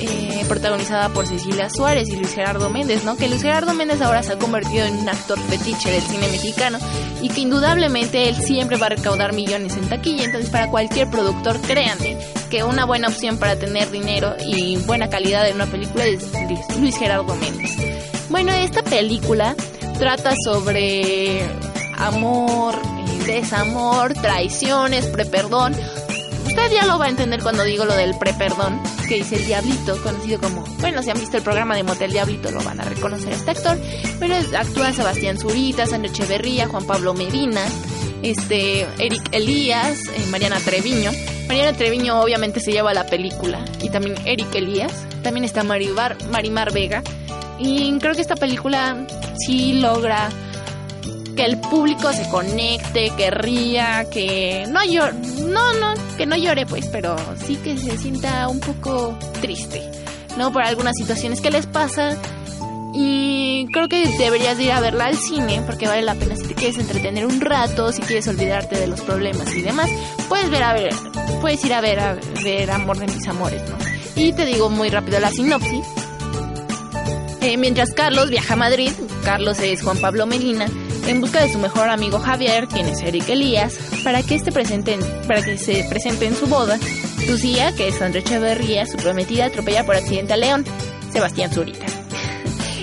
Eh, 0.03 0.45
protagonizada 0.47 1.09
por 1.09 1.27
Cecilia 1.27 1.69
Suárez 1.69 2.09
y 2.09 2.15
Luis 2.15 2.33
Gerardo 2.33 2.71
Méndez, 2.71 3.03
¿no? 3.03 3.15
Que 3.15 3.27
Luis 3.27 3.43
Gerardo 3.43 3.75
Méndez 3.75 4.01
ahora 4.01 4.23
se 4.23 4.33
ha 4.33 4.39
convertido 4.39 4.83
en 4.83 4.95
un 4.95 5.07
actor 5.07 5.39
fetiche 5.39 5.91
del 5.91 6.01
cine 6.01 6.27
mexicano 6.27 6.79
y 7.21 7.29
que 7.29 7.41
indudablemente 7.41 8.27
él 8.27 8.35
siempre 8.35 8.77
va 8.77 8.87
a 8.87 8.89
recaudar 8.89 9.33
millones 9.33 9.77
en 9.77 9.87
taquilla, 9.87 10.25
entonces 10.25 10.49
para 10.49 10.71
cualquier 10.71 11.07
productor, 11.09 11.61
créanme 11.61 12.17
que 12.49 12.63
una 12.63 12.85
buena 12.85 13.09
opción 13.09 13.37
para 13.37 13.57
tener 13.57 13.91
dinero 13.91 14.35
y 14.43 14.77
buena 14.77 15.07
calidad 15.07 15.47
en 15.47 15.55
una 15.55 15.67
película 15.67 16.05
es 16.05 16.27
Luis 16.79 16.97
Gerardo 16.97 17.35
Méndez. 17.35 17.71
Bueno, 18.29 18.51
esta 18.51 18.81
película 18.81 19.55
trata 19.99 20.33
sobre 20.43 21.43
amor, 21.99 22.75
eh, 22.75 23.23
desamor, 23.25 24.13
traiciones, 24.13 25.05
preperdón, 25.05 25.75
Usted 26.51 26.69
ya 26.69 26.85
lo 26.85 26.99
va 26.99 27.05
a 27.05 27.09
entender 27.09 27.41
cuando 27.41 27.63
digo 27.63 27.85
lo 27.85 27.95
del 27.95 28.13
pre-perdón, 28.17 28.81
que 29.07 29.15
dice 29.15 29.37
el 29.37 29.45
Diablito, 29.45 29.95
conocido 30.03 30.37
como, 30.41 30.65
bueno, 30.81 31.01
si 31.01 31.09
han 31.09 31.17
visto 31.17 31.37
el 31.37 31.43
programa 31.43 31.77
de 31.77 31.83
Motel 31.83 32.11
Diablito 32.11 32.51
lo 32.51 32.61
van 32.61 32.81
a 32.81 32.83
reconocer 32.83 33.31
este 33.31 33.51
actor, 33.51 33.77
pero 34.19 34.35
actúa 34.57 34.91
Sebastián 34.91 35.37
Zurita, 35.37 35.87
Sandra 35.87 36.11
Echeverría, 36.11 36.67
Juan 36.67 36.85
Pablo 36.85 37.13
Medina, 37.13 37.61
este, 38.21 38.81
Eric 38.99 39.29
Elías, 39.31 40.01
eh, 40.09 40.25
Mariana 40.29 40.59
Treviño. 40.59 41.11
Mariana 41.47 41.71
Treviño 41.71 42.19
obviamente 42.19 42.59
se 42.59 42.73
lleva 42.73 42.93
la 42.93 43.05
película 43.05 43.63
y 43.81 43.89
también 43.89 44.17
Eric 44.25 44.53
Elías, 44.53 44.91
también 45.23 45.45
está 45.45 45.63
Maribar, 45.63 46.17
Marimar 46.31 46.73
Vega 46.73 47.01
y 47.59 47.97
creo 47.99 48.13
que 48.13 48.21
esta 48.21 48.35
película 48.35 49.07
sí 49.45 49.79
logra 49.79 50.27
que 51.41 51.47
el 51.47 51.57
público 51.57 52.13
se 52.13 52.29
conecte, 52.29 53.11
que 53.17 53.31
ría, 53.31 54.05
que 54.11 54.65
no 54.69 54.85
llore, 54.85 55.13
no, 55.47 55.73
no, 55.73 55.93
que 56.15 56.27
no 56.27 56.35
llore 56.35 56.67
pues, 56.67 56.87
pero 56.91 57.15
sí 57.43 57.55
que 57.55 57.75
se 57.79 57.97
sienta 57.97 58.47
un 58.47 58.59
poco 58.59 59.17
triste, 59.41 59.81
¿no? 60.37 60.53
Por 60.53 60.61
algunas 60.61 60.95
situaciones 60.95 61.41
que 61.41 61.49
les 61.49 61.65
pasan 61.65 62.15
Y 62.93 63.65
creo 63.73 63.87
que 63.87 64.07
deberías 64.19 64.59
ir 64.59 64.71
a 64.71 64.81
verla 64.81 65.05
al 65.05 65.17
cine 65.17 65.63
porque 65.65 65.87
vale 65.87 66.03
la 66.03 66.13
pena 66.13 66.35
si 66.35 66.43
te 66.43 66.53
quieres 66.53 66.77
entretener 66.77 67.25
un 67.25 67.41
rato, 67.41 67.91
si 67.91 68.03
quieres 68.03 68.27
olvidarte 68.27 68.77
de 68.77 68.85
los 68.85 69.01
problemas 69.01 69.51
y 69.55 69.63
demás. 69.63 69.89
Puedes 70.29 70.51
ver 70.51 70.61
a 70.61 70.73
ver, 70.73 70.93
puedes 71.41 71.65
ir 71.65 71.73
a 71.73 71.81
ver 71.81 71.99
a 72.01 72.17
ver 72.43 72.69
Amor 72.69 72.99
de 72.99 73.07
mis 73.07 73.27
amores, 73.27 73.63
¿no? 73.67 73.77
Y 74.15 74.33
te 74.33 74.45
digo 74.45 74.69
muy 74.69 74.89
rápido 74.89 75.19
la 75.19 75.31
sinopsis. 75.31 75.87
Eh, 77.41 77.57
mientras 77.57 77.91
Carlos 77.93 78.29
viaja 78.29 78.53
a 78.53 78.57
Madrid, 78.57 78.91
Carlos 79.23 79.59
es 79.59 79.81
Juan 79.81 79.97
Pablo 79.97 80.27
Medina, 80.27 80.67
en 81.07 81.21
busca 81.21 81.41
de 81.41 81.51
su 81.51 81.59
mejor 81.59 81.89
amigo 81.89 82.19
Javier, 82.19 82.67
quien 82.67 82.87
es 82.87 83.01
Eric 83.01 83.29
Elías, 83.29 83.77
para 84.03 84.23
que, 84.23 84.35
este 84.35 84.51
presente 84.51 84.97
para 85.27 85.41
que 85.41 85.57
se 85.57 85.85
presente 85.89 86.25
en 86.25 86.35
su 86.35 86.47
boda. 86.47 86.79
Lucía, 87.27 87.73
que 87.75 87.87
es 87.87 87.95
Sandra 87.95 88.19
Echeverría, 88.19 88.85
su 88.85 88.97
prometida, 88.97 89.45
atropella 89.45 89.85
por 89.85 89.95
accidente 89.95 90.33
a 90.33 90.37
León, 90.37 90.65
Sebastián 91.11 91.51
Zurita. 91.51 91.85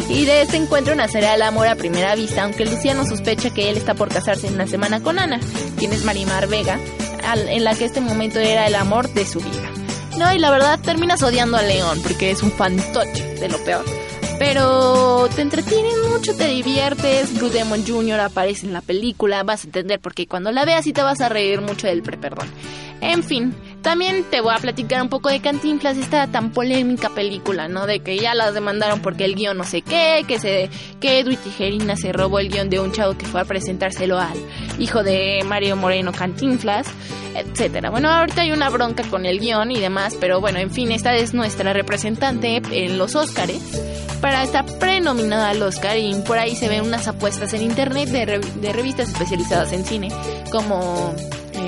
Y 0.09 0.25
de 0.25 0.41
este 0.41 0.57
encuentro 0.57 0.95
nacerá 0.95 1.35
el 1.35 1.43
amor 1.43 1.67
a 1.67 1.75
primera 1.75 2.15
vista, 2.15 2.45
aunque 2.45 2.65
Lucía 2.65 2.95
no 2.95 3.05
sospecha 3.05 3.51
que 3.51 3.69
él 3.69 3.77
está 3.77 3.93
por 3.95 4.09
casarse 4.09 4.47
en 4.47 4.55
una 4.55 4.67
semana 4.67 5.03
con 5.03 5.19
Ana, 5.19 5.39
quien 5.77 5.93
es 5.93 6.03
Marimar 6.03 6.47
Vega, 6.47 6.81
en 7.35 7.63
la 7.63 7.75
que 7.75 7.85
este 7.85 8.01
momento 8.01 8.39
era 8.39 8.67
el 8.67 8.75
amor 8.75 9.13
de 9.13 9.27
su 9.27 9.41
vida. 9.41 9.71
No, 10.17 10.33
y 10.33 10.39
la 10.39 10.51
verdad 10.51 10.81
terminas 10.81 11.23
odiando 11.23 11.59
a 11.59 11.63
León, 11.63 12.01
porque 12.03 12.31
es 12.31 12.43
un 12.43 12.51
fantoche 12.51 13.35
de 13.35 13.49
lo 13.51 13.59
peor. 13.59 13.85
Pero 14.39 15.29
te 15.35 15.43
entretienes 15.43 15.95
mucho, 16.11 16.37
te 16.37 16.49
diviertes. 16.49 17.37
Blue 17.37 17.49
Demon 17.49 17.85
Jr. 17.85 18.21
aparece 18.21 18.67
en 18.67 18.73
la 18.73 18.81
película, 18.81 19.43
vas 19.43 19.65
a 19.65 19.67
entender 19.67 20.01
porque 20.01 20.27
cuando 20.27 20.53
la 20.53 20.65
veas 20.65 20.87
y 20.87 20.93
te 20.93 21.03
vas 21.03 21.21
a 21.21 21.29
reír 21.29 21.61
mucho 21.61 21.87
del 21.87 22.03
pre-perdón. 22.03 22.49
En 23.01 23.23
fin, 23.23 23.55
también 23.83 24.25
te 24.31 24.41
voy 24.41 24.55
a 24.55 24.59
platicar 24.59 25.01
un 25.03 25.09
poco 25.09 25.29
de 25.29 25.41
Cantinflas, 25.41 25.97
esta 25.97 26.27
tan 26.27 26.51
polémica 26.51 27.11
película, 27.11 27.69
¿no? 27.69 27.87
De 27.87 28.01
que 28.01 28.19
ya 28.19 28.35
las 28.35 28.55
demandaron 28.55 29.01
porque 29.01 29.25
el 29.25 29.35
guion 29.35 29.57
no 29.57 29.65
sé 29.65 29.83
qué, 29.83 30.25
que 30.27 30.39
se 30.39 30.69
que 31.01 31.21
Edwin 31.21 31.39
Tijerina 31.39 31.97
se 31.97 32.13
robó 32.13 32.39
el 32.39 32.49
guion 32.49 32.71
de 32.71 32.81
un 32.81 32.93
chavo 32.93 33.17
que 33.17 33.27
fue 33.27 33.41
a 33.41 33.45
presentárselo 33.45 34.19
al 34.19 34.37
hijo 34.79 35.03
de 35.03 35.43
Mario 35.47 35.77
Moreno 35.77 36.13
Cantinflas, 36.13 36.89
etcétera. 37.35 37.91
Bueno, 37.91 38.11
ahorita 38.11 38.43
hay 38.43 38.53
una 38.53 38.69
bronca 38.69 39.05
con 39.05 39.27
el 39.27 39.39
guion 39.39 39.71
y 39.71 39.79
demás, 39.79 40.17
pero 40.21 40.41
bueno, 40.41 40.59
en 40.59 40.71
fin, 40.71 40.93
esta 40.93 41.15
es 41.15 41.35
nuestra 41.35 41.73
representante 41.73 42.61
en 42.71 42.99
los 42.99 43.15
Óscares 43.15 43.63
para 44.21 44.43
estar 44.43 44.65
prenominada 44.79 45.51
al 45.51 45.63
Oscar 45.63 45.97
y 45.97 46.13
por 46.27 46.39
ahí 46.39 46.57
se 46.57 46.69
ven 46.69 46.83
unas 46.83 47.07
apuestas 47.07 47.55
en 47.55 47.63
internet 47.63 48.09
de, 48.09 48.41
de 48.61 48.73
revistas 48.73 49.09
especializadas 49.09 49.73
en 49.73 49.85
cine 49.85 50.09
como 50.51 51.15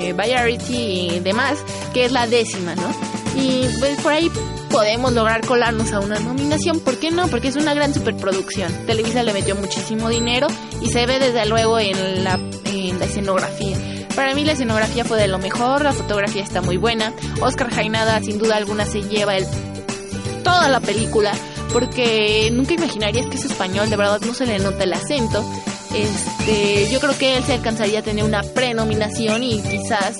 eh, 0.01 0.13
Variety 0.13 0.75
y 1.15 1.19
demás, 1.19 1.57
que 1.93 2.05
es 2.05 2.11
la 2.11 2.27
décima, 2.27 2.75
¿no? 2.75 2.91
Y 3.35 3.67
pues 3.79 3.99
por 4.01 4.11
ahí 4.11 4.29
podemos 4.69 5.13
lograr 5.13 5.45
colarnos 5.45 5.91
a 5.93 5.99
una 5.99 6.19
nominación, 6.19 6.79
¿por 6.79 6.97
qué 6.97 7.11
no? 7.11 7.27
Porque 7.27 7.49
es 7.49 7.55
una 7.55 7.73
gran 7.73 7.93
superproducción. 7.93 8.71
Televisa 8.85 9.23
le 9.23 9.33
metió 9.33 9.55
muchísimo 9.55 10.09
dinero 10.09 10.47
y 10.81 10.89
se 10.89 11.05
ve 11.05 11.19
desde 11.19 11.45
luego 11.45 11.79
en 11.79 12.23
la, 12.23 12.39
en 12.65 12.99
la 12.99 13.05
escenografía. 13.05 13.77
Para 14.15 14.33
mí 14.35 14.43
la 14.43 14.53
escenografía 14.53 15.05
fue 15.05 15.17
de 15.17 15.27
lo 15.27 15.39
mejor, 15.39 15.83
la 15.83 15.93
fotografía 15.93 16.43
está 16.43 16.61
muy 16.61 16.77
buena. 16.77 17.13
Oscar 17.41 17.69
Jainada 17.69 18.21
sin 18.21 18.37
duda 18.37 18.57
alguna 18.57 18.85
se 18.85 19.03
lleva 19.03 19.37
el, 19.37 19.45
toda 20.43 20.67
la 20.69 20.79
película 20.79 21.33
porque 21.71 22.49
nunca 22.51 22.73
imaginarías 22.73 23.27
que 23.27 23.37
es 23.37 23.45
español, 23.45 23.89
de 23.89 23.95
verdad 23.95 24.19
no 24.25 24.33
se 24.33 24.45
le 24.45 24.59
nota 24.59 24.83
el 24.83 24.93
acento. 24.93 25.43
Este, 25.93 26.89
yo 26.89 26.99
creo 26.99 27.17
que 27.17 27.37
él 27.37 27.43
se 27.43 27.53
alcanzaría 27.53 27.99
a 27.99 28.01
tener 28.01 28.23
una 28.23 28.43
prenominación 28.43 29.43
y 29.43 29.61
quizás 29.61 30.19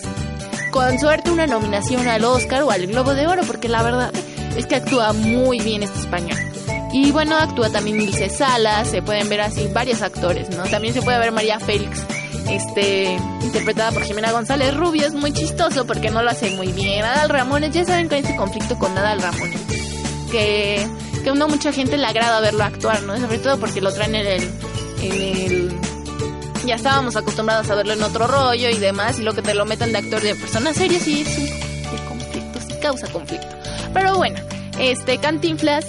con 0.71 0.99
suerte 0.99 1.31
una 1.31 1.47
nominación 1.47 2.07
al 2.07 2.23
Oscar 2.23 2.63
o 2.63 2.71
al 2.71 2.87
Globo 2.87 3.13
de 3.13 3.27
Oro, 3.27 3.43
porque 3.45 3.67
la 3.69 3.83
verdad 3.83 4.11
es 4.57 4.65
que 4.65 4.75
actúa 4.75 5.13
muy 5.13 5.59
bien 5.59 5.83
este 5.83 5.99
español. 5.99 6.37
Y 6.93 7.11
bueno, 7.11 7.37
actúa 7.37 7.69
también 7.69 7.97
Lice 7.97 8.29
Salas, 8.29 8.89
se 8.89 9.01
pueden 9.01 9.29
ver 9.29 9.41
así 9.41 9.67
varios 9.73 10.01
actores, 10.01 10.49
¿no? 10.49 10.63
También 10.63 10.93
se 10.93 11.01
puede 11.01 11.19
ver 11.19 11.31
María 11.31 11.59
Félix, 11.59 11.99
este, 12.49 13.17
interpretada 13.41 13.91
por 13.91 14.03
Jimena 14.03 14.31
González 14.31 14.75
Rubio, 14.75 15.07
es 15.07 15.13
muy 15.13 15.31
chistoso 15.31 15.85
porque 15.85 16.09
no 16.09 16.21
lo 16.21 16.29
hace 16.29 16.49
muy 16.51 16.67
bien. 16.73 17.05
Adal 17.05 17.29
Ramones, 17.29 17.73
ya 17.73 17.85
saben 17.85 18.09
que 18.09 18.15
hay 18.15 18.23
ese 18.23 18.35
conflicto 18.35 18.77
con 18.77 18.97
Adal 18.97 19.21
Ramones, 19.21 19.61
que, 20.31 20.85
que 21.23 21.29
a 21.29 21.33
mucha 21.33 21.71
gente 21.71 21.97
le 21.97 22.05
agrada 22.05 22.41
verlo 22.41 22.63
actuar, 22.65 23.01
¿no? 23.03 23.17
Sobre 23.17 23.39
todo 23.39 23.57
porque 23.57 23.79
lo 23.79 23.93
traen 23.93 24.15
en 24.15 24.27
el 24.27 24.51
ya 26.65 26.75
estábamos 26.75 27.15
acostumbrados 27.15 27.69
a 27.69 27.75
verlo 27.75 27.93
en 27.93 28.03
otro 28.03 28.27
rollo 28.27 28.69
y 28.69 28.77
demás, 28.77 29.19
y 29.19 29.23
lo 29.23 29.33
que 29.33 29.41
te 29.41 29.53
lo 29.53 29.65
metan 29.65 29.91
de 29.91 29.97
actor 29.97 30.21
de 30.21 30.35
persona 30.35 30.73
seria 30.73 30.99
sí 30.99 31.21
es 31.21 31.37
un 31.37 32.05
conflicto, 32.07 32.59
sí 32.67 32.75
causa 32.81 33.07
conflicto. 33.07 33.47
Pero 33.93 34.15
bueno, 34.15 34.39
este 34.79 35.17
Cantinflas 35.17 35.85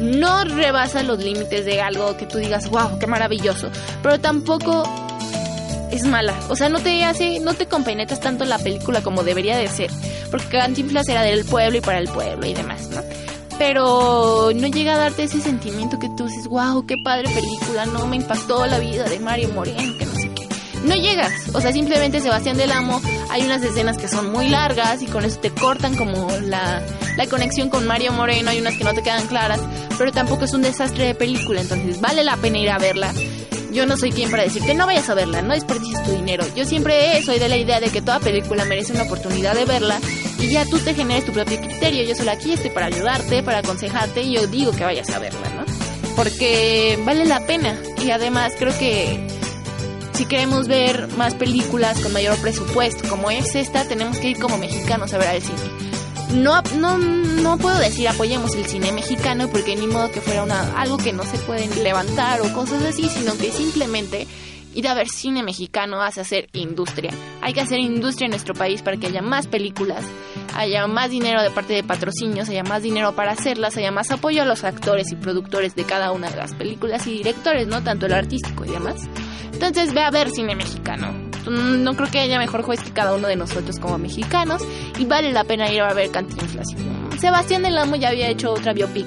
no 0.00 0.44
rebasa 0.44 1.02
los 1.02 1.18
límites 1.18 1.64
de 1.64 1.80
algo 1.80 2.16
que 2.16 2.26
tú 2.26 2.38
digas, 2.38 2.68
wow, 2.68 2.98
qué 2.98 3.06
maravilloso, 3.06 3.70
pero 4.02 4.20
tampoco 4.20 4.84
es 5.90 6.04
mala, 6.04 6.34
o 6.48 6.56
sea, 6.56 6.68
no 6.68 6.78
te 6.80 7.04
hace, 7.04 7.40
no 7.40 7.54
te 7.54 7.66
compenetras 7.66 8.20
tanto 8.20 8.44
la 8.44 8.58
película 8.58 9.02
como 9.02 9.22
debería 9.22 9.56
de 9.56 9.68
ser, 9.68 9.90
porque 10.30 10.58
Cantinflas 10.58 11.08
era 11.08 11.22
del 11.22 11.44
pueblo 11.44 11.78
y 11.78 11.80
para 11.80 11.98
el 11.98 12.08
pueblo 12.08 12.46
y 12.46 12.54
demás, 12.54 12.88
¿no? 12.90 13.02
Pero 13.58 14.50
no 14.54 14.68
llega 14.68 14.94
a 14.94 14.98
darte 14.98 15.24
ese 15.24 15.40
sentimiento 15.40 15.98
que 15.98 16.08
tú 16.08 16.26
dices, 16.26 16.46
wow, 16.46 16.86
qué 16.86 16.96
padre 17.02 17.28
película, 17.34 17.86
no, 17.86 18.06
me 18.06 18.16
impactó 18.16 18.64
la 18.66 18.78
vida 18.78 19.04
de 19.04 19.18
Mario 19.18 19.48
Moreno, 19.50 19.98
que 19.98 20.06
no 20.06 20.14
sé 20.14 20.30
qué. 20.34 20.48
No 20.84 20.94
llegas, 20.94 21.32
o 21.52 21.60
sea, 21.60 21.72
simplemente 21.72 22.20
Sebastián 22.20 22.56
del 22.56 22.70
Amo, 22.70 23.00
hay 23.30 23.42
unas 23.42 23.62
escenas 23.62 23.98
que 23.98 24.06
son 24.06 24.30
muy 24.30 24.48
largas 24.48 25.02
y 25.02 25.06
con 25.06 25.24
eso 25.24 25.40
te 25.40 25.50
cortan 25.50 25.96
como 25.96 26.30
la, 26.42 26.82
la 27.16 27.26
conexión 27.26 27.68
con 27.68 27.86
Mario 27.86 28.12
Moreno, 28.12 28.50
hay 28.50 28.60
unas 28.60 28.76
que 28.76 28.84
no 28.84 28.94
te 28.94 29.02
quedan 29.02 29.26
claras, 29.26 29.60
pero 29.98 30.12
tampoco 30.12 30.44
es 30.44 30.54
un 30.54 30.62
desastre 30.62 31.06
de 31.06 31.14
película, 31.14 31.60
entonces 31.60 32.00
vale 32.00 32.22
la 32.22 32.36
pena 32.36 32.58
ir 32.58 32.70
a 32.70 32.78
verla 32.78 33.12
yo 33.70 33.86
no 33.86 33.96
soy 33.96 34.10
quien 34.12 34.30
para 34.30 34.42
decirte 34.42 34.74
no 34.74 34.86
vayas 34.86 35.08
a 35.08 35.14
verla, 35.14 35.42
no 35.42 35.54
desperdicies 35.54 36.02
tu 36.04 36.12
dinero. 36.12 36.44
Yo 36.54 36.64
siempre 36.64 37.22
soy 37.22 37.38
de 37.38 37.48
la 37.48 37.56
idea 37.56 37.80
de 37.80 37.90
que 37.90 38.00
toda 38.00 38.20
película 38.20 38.64
merece 38.64 38.92
una 38.92 39.02
oportunidad 39.02 39.54
de 39.54 39.64
verla 39.64 40.00
y 40.38 40.48
ya 40.48 40.64
tú 40.64 40.78
te 40.78 40.94
generes 40.94 41.24
tu 41.24 41.32
propio 41.32 41.60
criterio. 41.60 42.04
Yo 42.04 42.14
solo 42.14 42.30
aquí 42.30 42.52
estoy 42.52 42.70
para 42.70 42.86
ayudarte, 42.86 43.42
para 43.42 43.58
aconsejarte 43.58 44.22
y 44.22 44.34
yo 44.34 44.46
digo 44.46 44.72
que 44.72 44.84
vayas 44.84 45.10
a 45.10 45.18
verla, 45.18 45.48
¿no? 45.50 45.64
Porque 46.16 46.98
vale 47.04 47.24
la 47.24 47.46
pena 47.46 47.76
y 48.02 48.10
además 48.10 48.52
creo 48.58 48.76
que 48.78 49.26
si 50.14 50.26
queremos 50.26 50.66
ver 50.66 51.06
más 51.16 51.34
películas 51.34 52.00
con 52.00 52.12
mayor 52.12 52.36
presupuesto 52.38 53.08
como 53.08 53.30
es 53.30 53.54
esta, 53.54 53.86
tenemos 53.86 54.18
que 54.18 54.30
ir 54.30 54.38
como 54.38 54.58
mexicanos 54.58 55.12
a 55.14 55.18
ver 55.18 55.28
al 55.28 55.42
cine 55.42 55.87
no, 56.34 56.62
no, 56.78 56.98
no 56.98 57.58
puedo 57.58 57.78
decir 57.78 58.08
apoyemos 58.08 58.54
el 58.54 58.66
cine 58.66 58.92
mexicano 58.92 59.48
porque 59.48 59.76
ni 59.76 59.86
modo 59.86 60.10
que 60.10 60.20
fuera 60.20 60.42
una, 60.42 60.78
algo 60.80 60.98
que 60.98 61.12
no 61.12 61.24
se 61.24 61.38
pueden 61.38 61.82
levantar 61.82 62.40
o 62.40 62.52
cosas 62.52 62.82
así, 62.82 63.08
sino 63.08 63.36
que 63.36 63.50
simplemente 63.50 64.26
ir 64.74 64.86
a 64.88 64.94
ver 64.94 65.08
cine 65.08 65.42
mexicano 65.42 66.02
hace 66.02 66.20
hacer 66.20 66.48
industria. 66.52 67.10
Hay 67.40 67.52
que 67.52 67.60
hacer 67.60 67.78
industria 67.78 68.26
en 68.26 68.30
nuestro 68.30 68.54
país 68.54 68.82
para 68.82 68.96
que 68.96 69.06
haya 69.06 69.22
más 69.22 69.46
películas, 69.46 70.04
haya 70.54 70.86
más 70.86 71.10
dinero 71.10 71.42
de 71.42 71.50
parte 71.50 71.72
de 71.72 71.82
patrocinios, 71.82 72.48
haya 72.48 72.62
más 72.62 72.82
dinero 72.82 73.14
para 73.14 73.32
hacerlas, 73.32 73.76
haya 73.76 73.90
más 73.90 74.10
apoyo 74.10 74.42
a 74.42 74.44
los 74.44 74.64
actores 74.64 75.10
y 75.10 75.16
productores 75.16 75.74
de 75.74 75.84
cada 75.84 76.12
una 76.12 76.30
de 76.30 76.36
las 76.36 76.54
películas 76.54 77.06
y 77.06 77.12
directores, 77.12 77.66
¿no? 77.66 77.82
Tanto 77.82 78.06
el 78.06 78.12
artístico 78.12 78.64
y 78.64 78.70
demás. 78.70 79.08
Entonces 79.52 79.92
ve 79.94 80.02
a 80.02 80.10
ver 80.10 80.30
cine 80.30 80.54
mexicano. 80.54 81.27
Mm, 81.48 81.82
no 81.82 81.94
creo 81.94 82.10
que 82.10 82.20
haya 82.20 82.38
mejor 82.38 82.62
juez 82.62 82.80
que 82.80 82.90
cada 82.90 83.14
uno 83.14 83.28
de 83.28 83.36
nosotros 83.36 83.78
como 83.78 83.98
mexicanos 83.98 84.62
y 84.98 85.04
vale 85.04 85.32
la 85.32 85.44
pena 85.44 85.72
ir 85.72 85.80
a 85.80 85.94
ver 85.94 86.10
Cantinflas. 86.10 86.68
Sebastián 87.20 87.62
del 87.62 87.78
Amo 87.78 87.96
ya 87.96 88.10
había 88.10 88.28
hecho 88.28 88.52
otra 88.52 88.72
biopic. 88.72 89.06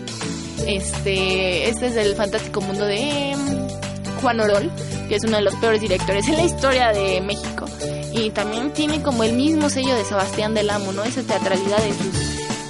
Este, 0.68 1.70
este 1.70 1.88
es 1.88 1.96
el 1.96 2.16
fantástico 2.16 2.62
mundo 2.62 2.86
de 2.86 3.36
mm, 3.36 4.22
Juan 4.22 4.40
Orol, 4.40 4.72
que 5.08 5.16
es 5.16 5.24
uno 5.24 5.38
de 5.38 5.44
los 5.44 5.56
peores 5.56 5.82
directores 5.82 6.28
en 6.28 6.36
la 6.36 6.44
historia 6.44 6.90
de 6.90 7.22
México. 7.22 7.66
Y 8.14 8.32
también 8.32 8.72
tiene 8.74 9.02
como 9.02 9.24
el 9.24 9.34
mismo 9.34 9.70
sello 9.70 9.96
de 9.96 10.04
Sebastián 10.04 10.54
del 10.54 10.70
Amo, 10.70 10.92
¿no? 10.92 11.04
Esa 11.04 11.22
teatralidad 11.22 11.84
en 11.86 11.94
sus 11.94 12.16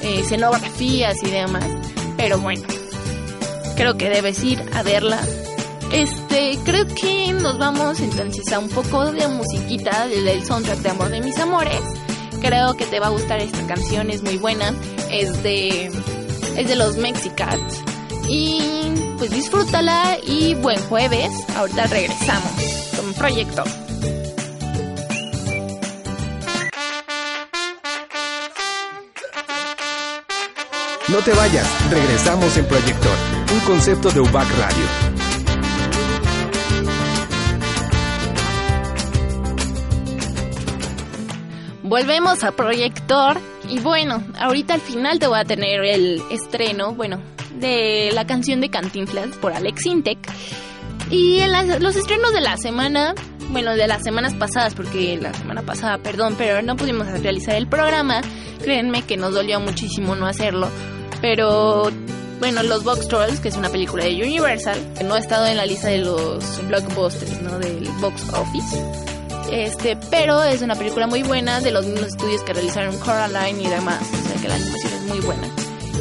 eh, 0.03 0.19
escenografías 0.19 1.15
y 1.23 1.31
demás. 1.31 1.65
Pero 2.17 2.39
bueno, 2.39 2.63
creo 3.75 3.95
que 3.97 4.09
debes 4.09 4.43
ir 4.43 4.61
a 4.73 4.83
verla 4.83 5.19
este, 5.93 6.57
creo 6.63 6.87
que 6.87 7.33
nos 7.33 7.57
vamos 7.57 7.99
entonces 7.99 8.51
a 8.53 8.59
un 8.59 8.69
poco 8.69 9.11
de 9.11 9.27
musiquita 9.27 10.07
del 10.07 10.45
soundtrack 10.45 10.79
de 10.79 10.89
Amor 10.89 11.09
de 11.09 11.21
mis 11.21 11.37
Amores. 11.37 11.81
Creo 12.41 12.75
que 12.75 12.85
te 12.85 12.99
va 12.99 13.07
a 13.07 13.09
gustar 13.09 13.39
esta 13.39 13.65
canción, 13.67 14.09
es 14.09 14.23
muy 14.23 14.37
buena. 14.37 14.73
Es 15.11 15.43
de, 15.43 15.87
es 16.55 16.67
de 16.67 16.75
los 16.75 16.97
Mexicats. 16.97 17.83
Y 18.27 18.61
pues 19.17 19.31
disfrútala 19.31 20.17
y 20.25 20.55
buen 20.55 20.79
jueves. 20.83 21.31
Ahorita 21.55 21.87
regresamos 21.87 22.51
con 22.95 23.13
Proyecto. 23.13 23.63
No 31.09 31.17
te 31.17 31.33
vayas, 31.33 31.67
regresamos 31.91 32.55
en 32.55 32.65
Proyector, 32.65 33.17
un 33.53 33.59
concepto 33.61 34.09
de 34.11 34.21
UBAC 34.21 34.47
Radio. 34.57 35.20
Volvemos 41.91 42.45
a 42.45 42.53
Proyector 42.53 43.37
Y 43.67 43.79
bueno, 43.79 44.23
ahorita 44.39 44.75
al 44.75 44.79
final 44.79 45.19
te 45.19 45.27
voy 45.27 45.39
a 45.39 45.43
tener 45.43 45.83
el 45.83 46.21
estreno, 46.31 46.95
bueno, 46.95 47.21
de 47.59 48.11
la 48.13 48.25
canción 48.25 48.61
de 48.61 48.69
Cantinflas 48.69 49.35
por 49.35 49.51
Alex 49.51 49.87
Intec. 49.87 50.17
Y 51.09 51.41
en 51.41 51.83
los 51.83 51.97
estrenos 51.97 52.31
de 52.31 52.39
la 52.39 52.55
semana, 52.55 53.13
bueno, 53.49 53.75
de 53.75 53.87
las 53.89 54.03
semanas 54.03 54.33
pasadas, 54.35 54.73
porque 54.73 55.19
la 55.21 55.33
semana 55.33 55.63
pasada, 55.63 55.97
perdón, 55.97 56.35
pero 56.37 56.61
no 56.61 56.77
pudimos 56.77 57.07
realizar 57.07 57.55
el 57.55 57.67
programa. 57.67 58.21
Créanme 58.63 59.01
que 59.01 59.17
nos 59.17 59.33
dolió 59.33 59.59
muchísimo 59.59 60.15
no 60.15 60.27
hacerlo. 60.27 60.69
Pero 61.19 61.91
bueno, 62.39 62.63
Los 62.63 62.85
Box 62.85 63.09
Trolls, 63.09 63.41
que 63.41 63.49
es 63.49 63.57
una 63.57 63.67
película 63.67 64.05
de 64.05 64.15
Universal, 64.15 64.93
que 64.97 65.03
no 65.03 65.15
ha 65.15 65.19
estado 65.19 65.45
en 65.45 65.57
la 65.57 65.65
lista 65.65 65.89
de 65.89 65.97
los 65.97 66.65
blockbusters, 66.69 67.41
¿no? 67.41 67.59
Del 67.59 67.89
box 67.99 68.29
office. 68.29 69.10
Este, 69.51 69.97
pero 70.09 70.43
es 70.43 70.61
una 70.61 70.75
película 70.75 71.07
muy 71.07 71.23
buena 71.23 71.59
de 71.59 71.71
los 71.71 71.85
mismos 71.85 72.07
estudios 72.07 72.41
que 72.43 72.53
realizaron 72.53 72.97
Coraline 72.99 73.61
y 73.61 73.67
demás. 73.67 74.01
O 74.01 74.27
sea 74.29 74.41
que 74.41 74.47
la 74.47 74.55
animación 74.55 74.93
es 74.93 75.01
muy 75.01 75.19
buena. 75.19 75.47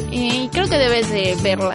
Y 0.09 0.47
creo 0.49 0.69
que 0.69 0.77
debes 0.77 1.09
de 1.09 1.37
verla. 1.41 1.73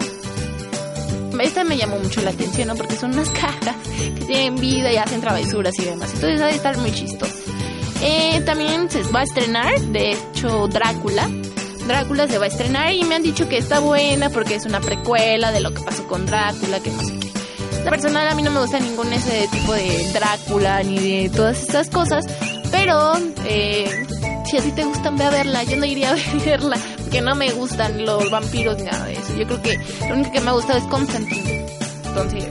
Esta 1.39 1.63
me 1.63 1.77
llamó 1.77 1.99
mucho 1.99 2.21
la 2.21 2.31
atención, 2.31 2.69
¿no? 2.69 2.75
Porque 2.75 2.95
son 2.95 3.13
unas 3.13 3.29
cajas 3.41 3.75
que 3.97 4.25
tienen 4.25 4.55
vida 4.55 4.91
y 4.91 4.97
hacen 4.97 5.21
travesuras 5.21 5.77
y 5.77 5.85
demás. 5.85 6.11
Entonces 6.15 6.41
ha 6.41 6.47
de 6.47 6.55
estar 6.55 6.77
muy 6.77 6.91
chistoso. 6.91 7.35
Eh, 8.01 8.41
también 8.45 8.89
se 8.89 9.03
va 9.03 9.21
a 9.21 9.23
estrenar, 9.23 9.79
de 9.79 10.13
hecho, 10.13 10.67
Drácula. 10.67 11.29
Drácula 11.87 12.27
se 12.27 12.37
va 12.37 12.45
a 12.45 12.47
estrenar 12.47 12.93
y 12.93 13.03
me 13.03 13.15
han 13.15 13.23
dicho 13.23 13.47
que 13.47 13.57
está 13.57 13.79
buena 13.79 14.29
porque 14.29 14.55
es 14.55 14.65
una 14.65 14.81
precuela 14.81 15.51
de 15.51 15.61
lo 15.61 15.73
que 15.73 15.81
pasó 15.83 16.07
con 16.07 16.25
Drácula, 16.25 16.79
que 16.79 16.91
no 16.91 17.03
sé 17.03 17.19
qué. 17.19 17.26
Personal 17.89 18.27
a 18.27 18.35
mí 18.35 18.43
no 18.43 18.51
me 18.51 18.59
gusta 18.59 18.79
ningún 18.79 19.13
ese 19.13 19.47
tipo 19.47 19.73
de 19.73 20.11
Drácula 20.11 20.83
ni 20.83 20.99
de 20.99 21.29
todas 21.29 21.61
estas 21.61 21.89
cosas, 21.89 22.25
pero 22.69 23.13
eh, 23.45 24.05
si 24.45 24.57
a 24.57 24.61
ti 24.61 24.71
te 24.71 24.83
gustan, 24.83 25.15
ve 25.15 25.23
a 25.23 25.29
verla. 25.29 25.63
Yo 25.63 25.77
no 25.77 25.85
iría 25.85 26.11
a 26.11 26.15
verla 26.45 26.77
porque 27.01 27.21
no 27.21 27.33
me 27.35 27.49
gustan 27.51 28.05
los 28.05 28.29
vampiros 28.29 28.77
ni 28.77 28.83
nada 28.83 29.05
de 29.05 29.13
eso. 29.13 29.37
Yo 29.37 29.45
creo 29.45 29.61
que 29.61 29.79
lo 30.07 30.15
único 30.15 30.31
que 30.33 30.41
me 30.41 30.49
ha 30.49 30.53
gustado 30.53 30.79
es 30.79 30.83
Constantine. 30.85 31.65
Entonces, 32.05 32.45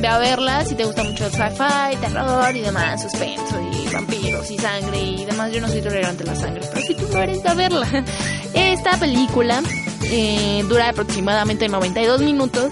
ve 0.00 0.06
a 0.06 0.18
verla 0.18 0.64
si 0.64 0.76
te 0.76 0.84
gusta 0.84 1.02
mucho 1.02 1.26
el 1.26 1.32
sci-fi, 1.32 1.96
terror 2.00 2.56
y 2.56 2.60
demás, 2.60 3.02
suspenso 3.02 3.60
y 3.72 3.92
vampiros 3.92 4.50
y 4.52 4.58
sangre 4.58 5.02
y 5.02 5.24
demás. 5.24 5.52
Yo 5.52 5.60
no 5.60 5.68
soy 5.68 5.82
tolerante 5.82 6.22
a 6.22 6.26
la 6.26 6.36
sangre, 6.36 6.62
pero 6.72 6.86
si 6.86 6.94
tú 6.94 7.08
no 7.12 7.18
eres, 7.18 7.44
a 7.44 7.54
verla. 7.54 7.88
Esta 8.54 8.96
película 8.98 9.62
eh, 10.04 10.64
dura 10.68 10.90
aproximadamente 10.90 11.68
92 11.68 12.22
minutos. 12.22 12.70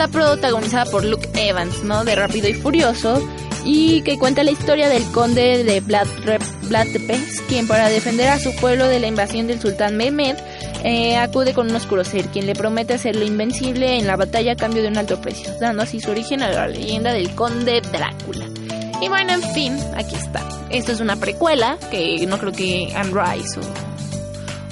Está 0.00 0.18
protagonizada 0.18 0.86
por 0.86 1.04
Luke 1.04 1.28
Evans, 1.34 1.84
¿no? 1.84 2.06
De 2.06 2.14
Rápido 2.14 2.48
y 2.48 2.54
Furioso. 2.54 3.22
Y 3.66 4.00
que 4.00 4.18
cuenta 4.18 4.42
la 4.42 4.50
historia 4.50 4.88
del 4.88 5.04
conde 5.12 5.62
de 5.62 5.80
Vlad, 5.80 6.06
quien 7.46 7.68
para 7.68 7.90
defender 7.90 8.28
a 8.28 8.38
su 8.38 8.56
pueblo 8.56 8.88
de 8.88 8.98
la 8.98 9.08
invasión 9.08 9.46
del 9.46 9.60
sultán 9.60 9.98
Mehmed, 9.98 10.36
eh, 10.84 11.18
acude 11.18 11.52
con 11.52 11.68
un 11.68 11.76
oscuro 11.76 12.02
ser, 12.02 12.28
quien 12.28 12.46
le 12.46 12.54
promete 12.54 12.94
hacerlo 12.94 13.26
invencible 13.26 13.98
en 13.98 14.06
la 14.06 14.16
batalla 14.16 14.52
a 14.52 14.56
cambio 14.56 14.80
de 14.80 14.88
un 14.88 14.96
alto 14.96 15.20
precio, 15.20 15.52
dando 15.60 15.82
así 15.82 16.00
su 16.00 16.10
origen 16.10 16.42
a 16.42 16.50
la 16.50 16.66
leyenda 16.66 17.12
del 17.12 17.34
conde 17.34 17.82
Drácula. 17.82 18.46
Y 19.02 19.08
bueno, 19.08 19.34
en 19.34 19.42
fin, 19.52 19.78
aquí 19.96 20.14
está. 20.14 20.42
Esto 20.70 20.92
es 20.92 21.00
una 21.00 21.16
precuela 21.16 21.76
que 21.90 22.24
no 22.26 22.38
creo 22.38 22.52
que 22.52 22.90
Anne 22.96 23.12
Rice 23.12 23.60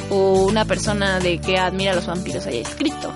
o, 0.09 0.47
una 0.47 0.65
persona 0.65 1.21
de 1.21 1.39
que 1.39 1.59
admira 1.59 1.93
a 1.93 1.97
los 1.97 2.07
vampiros 2.07 2.47
haya 2.47 2.63
escrito. 2.63 3.13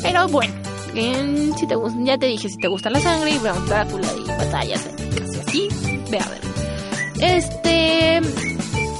Pero 0.00 0.26
bueno, 0.28 0.59
si 0.92 1.66
te, 1.66 1.76
ya 2.04 2.18
te 2.18 2.26
dije, 2.26 2.48
si 2.48 2.58
te 2.58 2.68
gusta 2.68 2.90
la 2.90 3.00
sangre 3.00 3.30
y 3.30 3.38
vean 3.38 3.66
Drácula 3.66 4.08
y 4.18 4.28
batallas 4.28 4.88
casi 5.18 5.40
así, 5.40 5.68
ve 6.10 6.18
a 6.18 6.28
ver. 6.28 6.40
Este, 7.20 8.20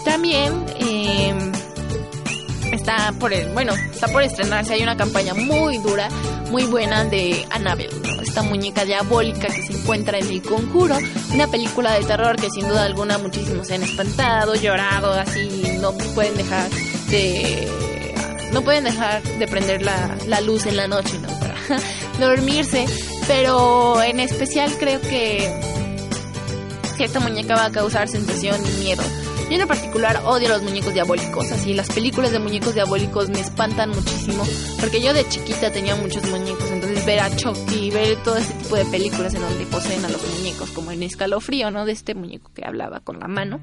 también 0.04 0.66
eh, 0.78 1.34
está 2.72 3.12
por 3.18 3.32
el, 3.32 3.52
bueno, 3.52 3.72
está 3.72 4.08
por 4.08 4.22
estrenarse, 4.22 4.74
hay 4.74 4.82
una 4.82 4.96
campaña 4.96 5.34
muy 5.34 5.78
dura, 5.78 6.08
muy 6.50 6.64
buena 6.64 7.04
de 7.04 7.46
Annabelle, 7.50 7.90
esta 8.22 8.42
muñeca 8.42 8.84
diabólica 8.84 9.48
que 9.48 9.62
se 9.62 9.72
encuentra 9.72 10.18
en 10.18 10.28
el 10.28 10.42
conjuro, 10.42 10.96
una 11.32 11.46
película 11.46 11.94
de 11.94 12.04
terror 12.04 12.36
que 12.36 12.50
sin 12.50 12.68
duda 12.68 12.84
alguna 12.84 13.18
muchísimos 13.18 13.66
se 13.66 13.74
han 13.74 13.82
espantado, 13.82 14.54
llorado, 14.54 15.12
así 15.12 15.78
no 15.80 15.92
pueden 16.14 16.36
dejar 16.36 16.68
de 17.08 17.68
no 18.52 18.62
pueden 18.62 18.84
dejar 18.84 19.22
de 19.22 19.46
prender 19.46 19.82
la, 19.82 20.16
la 20.26 20.40
luz 20.40 20.66
en 20.66 20.76
la 20.76 20.88
noche, 20.88 21.18
¿no? 21.20 21.49
Dormirse, 22.20 22.86
pero 23.26 24.02
en 24.02 24.20
especial 24.20 24.70
creo 24.78 25.00
que, 25.00 25.50
esta 26.98 27.18
muñeca 27.18 27.54
va 27.54 27.64
a 27.64 27.72
causar 27.72 28.08
sensación 28.08 28.60
y 28.62 28.84
miedo 28.84 29.02
yo 29.50 29.56
en 29.56 29.66
particular 29.66 30.22
odio 30.26 30.48
los 30.48 30.62
muñecos 30.62 30.94
diabólicos, 30.94 31.50
así 31.50 31.74
las 31.74 31.88
películas 31.88 32.30
de 32.30 32.38
muñecos 32.38 32.72
diabólicos 32.72 33.30
me 33.30 33.40
espantan 33.40 33.90
muchísimo, 33.90 34.44
porque 34.78 35.02
yo 35.02 35.12
de 35.12 35.28
chiquita 35.28 35.72
tenía 35.72 35.96
muchos 35.96 36.24
muñecos, 36.30 36.70
entonces 36.70 37.04
ver 37.04 37.18
a 37.18 37.34
Chucky, 37.34 37.90
ver 37.90 38.16
todo 38.22 38.36
ese 38.36 38.52
tipo 38.54 38.76
de 38.76 38.84
películas 38.84 39.34
en 39.34 39.40
donde 39.40 39.66
poseen 39.66 40.04
a 40.04 40.08
los 40.08 40.22
muñecos, 40.38 40.70
como 40.70 40.92
en 40.92 41.02
Escalofrío, 41.02 41.72
¿no? 41.72 41.84
De 41.84 41.90
este 41.90 42.14
muñeco 42.14 42.52
que 42.54 42.64
hablaba 42.64 43.00
con 43.00 43.18
la 43.18 43.26
mano, 43.26 43.58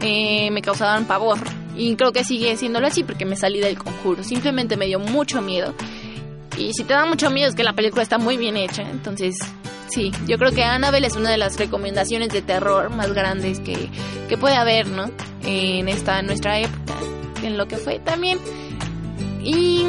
eh, 0.00 0.48
me 0.52 0.62
causaban 0.62 1.06
pavor. 1.06 1.38
Y 1.76 1.96
creo 1.96 2.12
que 2.12 2.22
sigue 2.22 2.56
siéndolo 2.56 2.86
así 2.86 3.02
porque 3.02 3.24
me 3.24 3.34
salí 3.34 3.58
del 3.58 3.78
conjuro, 3.78 4.22
simplemente 4.22 4.76
me 4.76 4.86
dio 4.86 5.00
mucho 5.00 5.42
miedo. 5.42 5.74
Y 6.60 6.72
si 6.74 6.84
te 6.84 6.94
da 6.94 7.06
mucho 7.06 7.30
miedo 7.30 7.48
es 7.48 7.54
que 7.54 7.64
la 7.64 7.72
película 7.72 8.02
está 8.02 8.18
muy 8.18 8.36
bien 8.36 8.56
hecha, 8.56 8.82
entonces 8.82 9.36
Sí, 9.90 10.12
yo 10.28 10.38
creo 10.38 10.52
que 10.52 10.62
Annabelle 10.62 11.08
es 11.08 11.16
una 11.16 11.30
de 11.30 11.36
las 11.36 11.58
recomendaciones 11.58 12.28
de 12.28 12.42
terror 12.42 12.90
más 12.90 13.12
grandes 13.12 13.58
que, 13.58 13.90
que 14.28 14.38
puede 14.38 14.54
haber, 14.54 14.86
¿no? 14.86 15.10
En 15.42 15.88
esta 15.88 16.22
nuestra 16.22 16.60
época, 16.60 16.94
en 17.42 17.58
lo 17.58 17.66
que 17.66 17.76
fue 17.76 17.98
también. 17.98 18.38
Y 19.42 19.84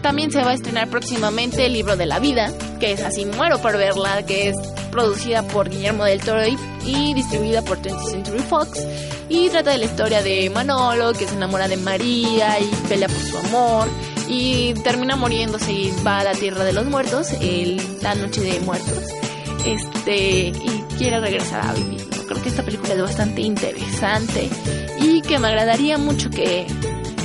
también 0.00 0.30
se 0.30 0.42
va 0.42 0.52
a 0.52 0.54
estrenar 0.54 0.88
próximamente 0.88 1.66
El 1.66 1.74
libro 1.74 1.96
de 1.96 2.06
la 2.06 2.18
vida, 2.18 2.50
que 2.80 2.92
es 2.92 3.02
así 3.02 3.26
muero 3.26 3.60
por 3.60 3.76
verla, 3.76 4.24
que 4.24 4.48
es 4.48 4.56
producida 4.90 5.42
por 5.42 5.68
Guillermo 5.68 6.04
del 6.04 6.22
Toro 6.22 6.42
y, 6.46 7.12
distribuida 7.12 7.60
por 7.60 7.82
20th 7.82 8.10
Century 8.10 8.38
Fox. 8.38 8.86
Y 9.28 9.50
trata 9.50 9.72
de 9.72 9.78
la 9.78 9.84
historia 9.84 10.22
de 10.22 10.48
Manolo, 10.48 11.12
que 11.12 11.26
se 11.26 11.34
enamora 11.34 11.68
de 11.68 11.76
María 11.76 12.58
y 12.58 12.70
pelea 12.88 13.08
por 13.08 13.18
su 13.18 13.36
amor. 13.36 13.88
Y 14.28 14.74
termina 14.82 15.16
muriéndose 15.16 15.72
y 15.72 15.94
va 16.04 16.18
a 16.18 16.24
la 16.24 16.32
tierra 16.32 16.64
de 16.64 16.72
los 16.72 16.86
muertos, 16.86 17.32
el, 17.40 17.80
la 18.02 18.14
noche 18.14 18.40
de 18.40 18.60
muertos 18.60 19.04
este 19.66 20.48
y 20.48 20.84
quiere 20.96 21.20
regresar 21.20 21.66
a 21.66 21.72
vivir. 21.74 22.06
Creo 22.28 22.42
que 22.42 22.48
esta 22.48 22.62
película 22.62 22.94
es 22.94 23.02
bastante 23.02 23.42
interesante 23.42 24.48
y 25.00 25.20
que 25.22 25.38
me 25.38 25.48
agradaría 25.48 25.98
mucho 25.98 26.30
que, 26.30 26.66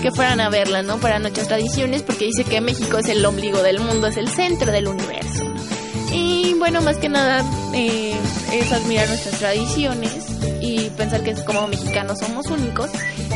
que 0.01 0.11
fueran 0.11 0.39
a 0.39 0.49
verla, 0.49 0.83
¿no? 0.83 0.99
Para 0.99 1.19
nuestras 1.19 1.47
tradiciones, 1.47 2.03
porque 2.03 2.25
dice 2.25 2.43
que 2.43 2.61
México 2.61 2.97
es 2.97 3.09
el 3.09 3.23
ombligo 3.25 3.61
del 3.63 3.79
mundo, 3.79 4.07
es 4.07 4.17
el 4.17 4.27
centro 4.27 4.71
del 4.71 4.87
universo. 4.87 5.45
Y 6.13 6.53
bueno, 6.55 6.81
más 6.81 6.97
que 6.97 7.09
nada 7.09 7.43
eh, 7.73 8.15
es 8.51 8.71
admirar 8.71 9.07
nuestras 9.07 9.39
tradiciones 9.39 10.30
y 10.60 10.89
pensar 10.91 11.23
que 11.23 11.34
como 11.45 11.67
mexicanos 11.67 12.19
somos 12.19 12.47
únicos 12.47 12.89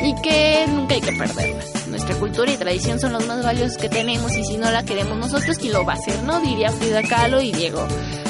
y 0.04 0.13
que 0.22 0.65
nunca 0.68 0.96
hay 0.96 1.02
que 1.02 1.12
perderlas. 1.13 1.88
Nuestra 1.88 2.15
cultura 2.15 2.52
y 2.52 2.58
tradición 2.58 3.00
son 3.00 3.13
los 3.13 3.26
más 3.28 3.44
valiosos 3.44 3.78
que 3.78 3.89
tenemos 3.89 4.36
y 4.36 4.44
si 4.44 4.58
no 4.58 4.72
la 4.72 4.84
queremos 4.84 5.18
nosotros, 5.18 5.58
¿quién 5.58 5.74
lo 5.74 5.86
va 5.86 5.94
a 5.94 5.96
hacer? 5.96 6.22
¿No? 6.24 6.39
Diría 6.41 6.72
Frida 6.72 7.02
Kahlo 7.04 7.41
y 7.41 7.52
Diego 7.52 7.86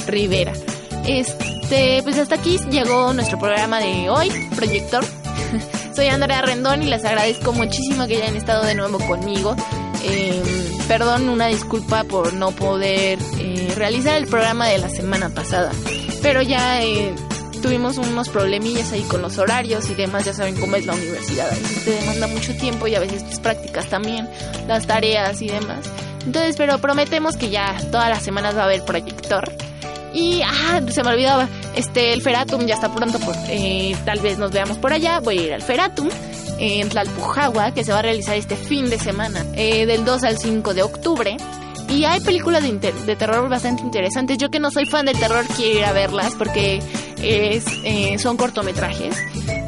Rivera. 0.07 0.53
Este, 1.07 2.01
pues 2.03 2.17
hasta 2.17 2.35
aquí 2.35 2.57
llegó 2.69 3.13
nuestro 3.13 3.37
programa 3.37 3.79
de 3.79 4.09
hoy, 4.09 4.29
Proyector. 4.55 5.03
Soy 5.95 6.07
Andrea 6.07 6.41
Rendón 6.41 6.83
y 6.83 6.87
les 6.87 7.05
agradezco 7.05 7.53
muchísimo 7.53 8.07
que 8.07 8.17
hayan 8.17 8.35
estado 8.35 8.65
de 8.65 8.75
nuevo 8.75 8.99
conmigo. 8.99 9.55
Em, 10.03 10.43
perdón, 10.87 11.29
una 11.29 11.47
disculpa 11.47 12.03
por 12.03 12.33
no 12.33 12.51
poder 12.51 13.17
eh, 13.39 13.73
realizar 13.75 14.17
el 14.17 14.27
programa 14.27 14.67
de 14.67 14.77
la 14.77 14.89
semana 14.89 15.29
pasada. 15.29 15.71
Pero 16.21 16.41
ya 16.41 16.83
eh, 16.83 17.13
tuvimos 17.61 17.97
unos 17.97 18.29
problemillas 18.29 18.91
ahí 18.91 19.03
con 19.03 19.21
los 19.21 19.37
horarios 19.37 19.89
y 19.89 19.95
demás. 19.95 20.25
Ya 20.25 20.33
saben 20.33 20.55
cómo 20.59 20.75
es 20.75 20.85
la 20.85 20.93
universidad. 20.93 21.47
A 21.47 21.55
veces 21.55 21.85
te 21.85 21.91
demanda 21.91 22.27
mucho 22.27 22.55
tiempo 22.55 22.87
y 22.87 22.95
a 22.95 22.99
veces 22.99 23.27
tus 23.27 23.39
prácticas 23.39 23.87
también, 23.87 24.29
las 24.67 24.87
tareas 24.87 25.41
y 25.41 25.47
demás. 25.47 25.85
Entonces, 26.25 26.55
pero 26.57 26.79
prometemos 26.79 27.37
que 27.37 27.49
ya 27.49 27.75
todas 27.91 28.09
las 28.09 28.23
semanas 28.23 28.55
va 28.55 28.61
a 28.61 28.65
haber 28.65 28.83
proyector. 28.83 29.51
Y, 30.13 30.41
ah, 30.43 30.81
se 30.87 31.03
me 31.03 31.09
olvidaba, 31.09 31.49
este, 31.75 32.13
el 32.13 32.21
Feratum 32.21 32.65
ya 32.65 32.75
está 32.75 32.93
pronto, 32.93 33.19
por, 33.19 33.35
eh, 33.49 33.95
tal 34.05 34.19
vez 34.21 34.37
nos 34.37 34.51
veamos 34.51 34.77
por 34.77 34.93
allá. 34.93 35.19
Voy 35.19 35.39
a 35.39 35.41
ir 35.41 35.53
al 35.53 35.61
Feratum 35.61 36.07
en 36.57 36.87
Tlalpujagua, 36.87 37.73
que 37.73 37.83
se 37.83 37.91
va 37.91 37.99
a 37.99 38.01
realizar 38.01 38.37
este 38.37 38.55
fin 38.55 38.89
de 38.89 38.97
semana, 38.97 39.45
eh, 39.55 39.85
del 39.85 40.05
2 40.05 40.23
al 40.23 40.37
5 40.37 40.73
de 40.73 40.83
octubre. 40.83 41.37
Y 41.89 42.05
hay 42.05 42.21
películas 42.21 42.63
de, 42.63 42.71
de, 42.71 43.15
terror 43.15 43.47
bastante 43.49 43.83
interesantes. 43.83 44.37
Yo 44.37 44.49
que 44.49 44.59
no 44.59 44.71
soy 44.71 44.85
fan 44.85 45.05
del 45.05 45.19
terror 45.19 45.45
quiero 45.55 45.79
ir 45.79 45.85
a 45.85 45.91
verlas 45.91 46.33
porque 46.35 46.81
es, 47.25 47.65
eh, 47.83 48.17
son 48.19 48.37
cortometrajes. 48.37 49.15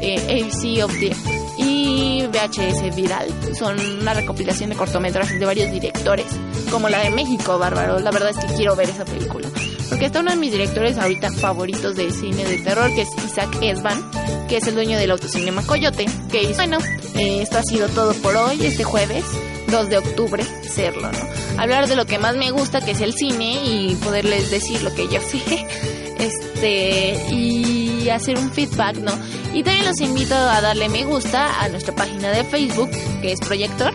Eh, 0.00 0.44
AC 0.44 0.84
of 0.84 0.92
Death 0.98 1.16
y 1.58 2.24
VHS 2.26 2.94
Viral. 2.94 3.28
Son 3.54 3.78
una 4.00 4.14
recopilación 4.14 4.70
de 4.70 4.76
cortometrajes 4.76 5.38
de 5.38 5.44
varios 5.44 5.70
directores, 5.70 6.26
como 6.70 6.88
la 6.88 7.00
de 7.00 7.10
México, 7.10 7.58
Bárbaro. 7.58 7.98
La 7.98 8.10
verdad 8.10 8.30
es 8.30 8.36
que 8.36 8.54
quiero 8.54 8.76
ver 8.76 8.88
esa 8.90 9.04
película. 9.04 9.48
porque 9.88 10.04
está 10.04 10.20
uno 10.20 10.30
de 10.30 10.36
mis 10.36 10.52
directores 10.52 10.98
ahorita 10.98 11.30
favoritos 11.32 11.96
de 11.96 12.10
cine 12.10 12.44
de 12.44 12.58
terror, 12.58 12.94
que 12.94 13.02
es 13.02 13.08
Isaac 13.24 13.56
Esban, 13.62 13.98
que 14.46 14.58
es 14.58 14.66
el 14.66 14.74
dueño 14.74 14.98
del 14.98 15.10
Autocinema 15.10 15.62
Coyote, 15.62 16.04
que 16.30 16.52
bueno, 16.54 16.76
eh, 17.14 17.40
esto 17.40 17.58
ha 17.58 17.62
sido 17.62 17.88
todo 17.88 18.12
por 18.14 18.36
hoy, 18.36 18.64
este 18.66 18.84
jueves, 18.84 19.24
2 19.68 19.88
de 19.88 19.98
octubre, 19.98 20.44
serlo, 20.62 21.10
¿no? 21.10 21.60
Hablar 21.60 21.88
de 21.88 21.96
lo 21.96 22.06
que 22.06 22.18
más 22.18 22.36
me 22.36 22.50
gusta, 22.50 22.80
que 22.80 22.92
es 22.92 23.00
el 23.00 23.14
cine, 23.14 23.60
y 23.64 23.94
poderles 23.96 24.50
decir 24.50 24.82
lo 24.82 24.94
que 24.94 25.08
yo 25.08 25.20
sé, 25.20 25.66
este, 26.18 27.32
y 27.32 28.08
hacer 28.10 28.38
un 28.38 28.50
feedback, 28.50 28.96
¿no? 28.96 29.12
Y 29.54 29.62
también 29.62 29.86
los 29.86 30.00
invito 30.00 30.34
a 30.34 30.60
darle 30.60 30.88
me 30.88 31.04
gusta 31.04 31.62
a 31.62 31.68
nuestra 31.68 31.94
página 31.94 32.30
de 32.30 32.44
Facebook, 32.44 32.90
que 33.20 33.32
es 33.32 33.40
Proyector. 33.40 33.92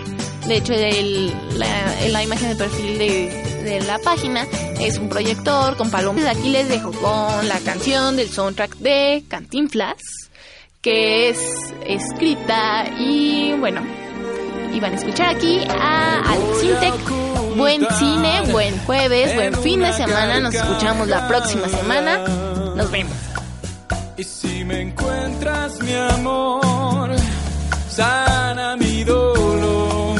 De 0.48 0.58
hecho, 0.58 0.74
la 0.74 2.24
imagen 2.24 2.50
de 2.50 2.56
perfil 2.56 2.98
de, 2.98 3.44
de 3.64 3.80
la 3.82 3.98
página 4.00 4.46
es 4.80 4.98
un 4.98 5.08
proyector 5.08 5.78
con 5.78 5.90
palomas. 5.90 6.26
Aquí 6.26 6.50
les 6.50 6.68
dejo 6.68 6.92
con 6.92 7.48
la 7.48 7.60
canción 7.60 8.18
del 8.18 8.30
soundtrack 8.30 8.76
de 8.78 9.24
Cantinflas, 9.30 10.02
que 10.82 11.30
es 11.30 11.40
escrita 11.86 12.86
y 13.00 13.54
bueno, 13.54 13.82
iban 14.74 14.94
a 14.94 14.96
escuchar 14.96 15.36
aquí 15.36 15.66
a 15.70 16.20
Alex 16.22 16.64
Intec. 16.64 16.94
Buen 17.56 17.86
cine, 18.00 18.42
buen 18.52 18.78
jueves, 18.86 19.36
buen 19.36 19.54
fin 19.56 19.80
de 19.82 19.94
semana. 19.94 20.40
Nos 20.40 20.54
escuchamos 20.54 21.08
la 21.08 21.28
próxima 21.28 21.70
semana. 21.70 22.20
Nos 22.76 22.90
vemos. 22.92 23.14
Y 24.18 24.24
si 24.24 24.64
me 24.64 24.82
encuentras, 24.82 25.80
mi 25.82 25.94
amor, 25.94 27.12
sana 27.90 28.76
mi 28.78 29.04
dolor. 29.04 30.20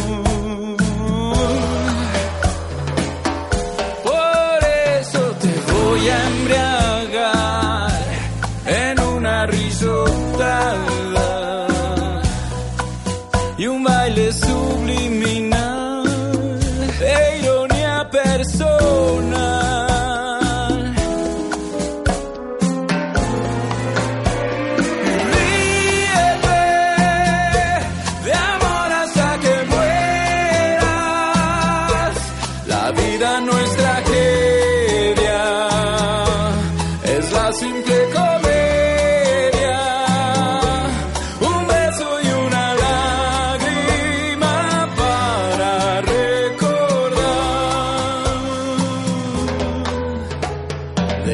Por 4.04 4.60
eso 5.00 5.20
te 5.42 5.74
voy 5.74 6.10
a 6.10 6.28
embriagar 6.28 6.63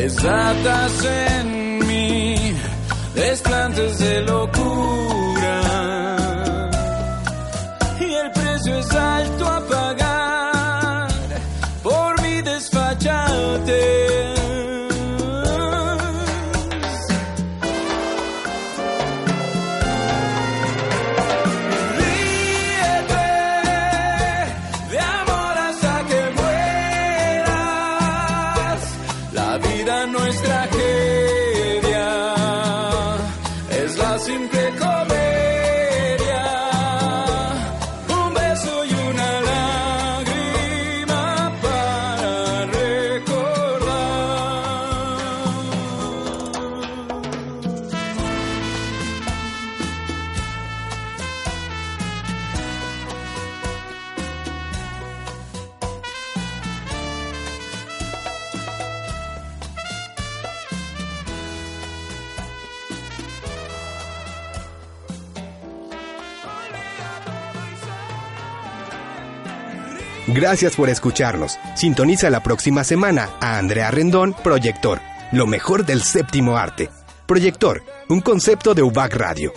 Desatas 0.09 1.05
en 1.05 1.87
mí 1.87 2.55
desplantes 3.13 3.99
de 3.99 4.21
locura. 4.21 5.61
Y 7.99 8.13
el 8.15 8.31
precio 8.31 8.79
es 8.79 8.91
alto 8.91 9.45
a 9.45 9.59
pagar 9.67 9.98
Gracias 70.39 70.77
por 70.77 70.87
escucharnos. 70.87 71.59
Sintoniza 71.75 72.29
la 72.29 72.41
próxima 72.41 72.85
semana 72.85 73.27
a 73.41 73.57
Andrea 73.57 73.91
Rendón, 73.91 74.33
Proyector, 74.41 75.01
lo 75.33 75.45
mejor 75.47 75.85
del 75.85 76.01
séptimo 76.01 76.55
arte. 76.55 76.89
Proyector, 77.25 77.83
un 78.07 78.21
concepto 78.21 78.73
de 78.73 78.81
UBAC 78.81 79.15
Radio. 79.15 79.51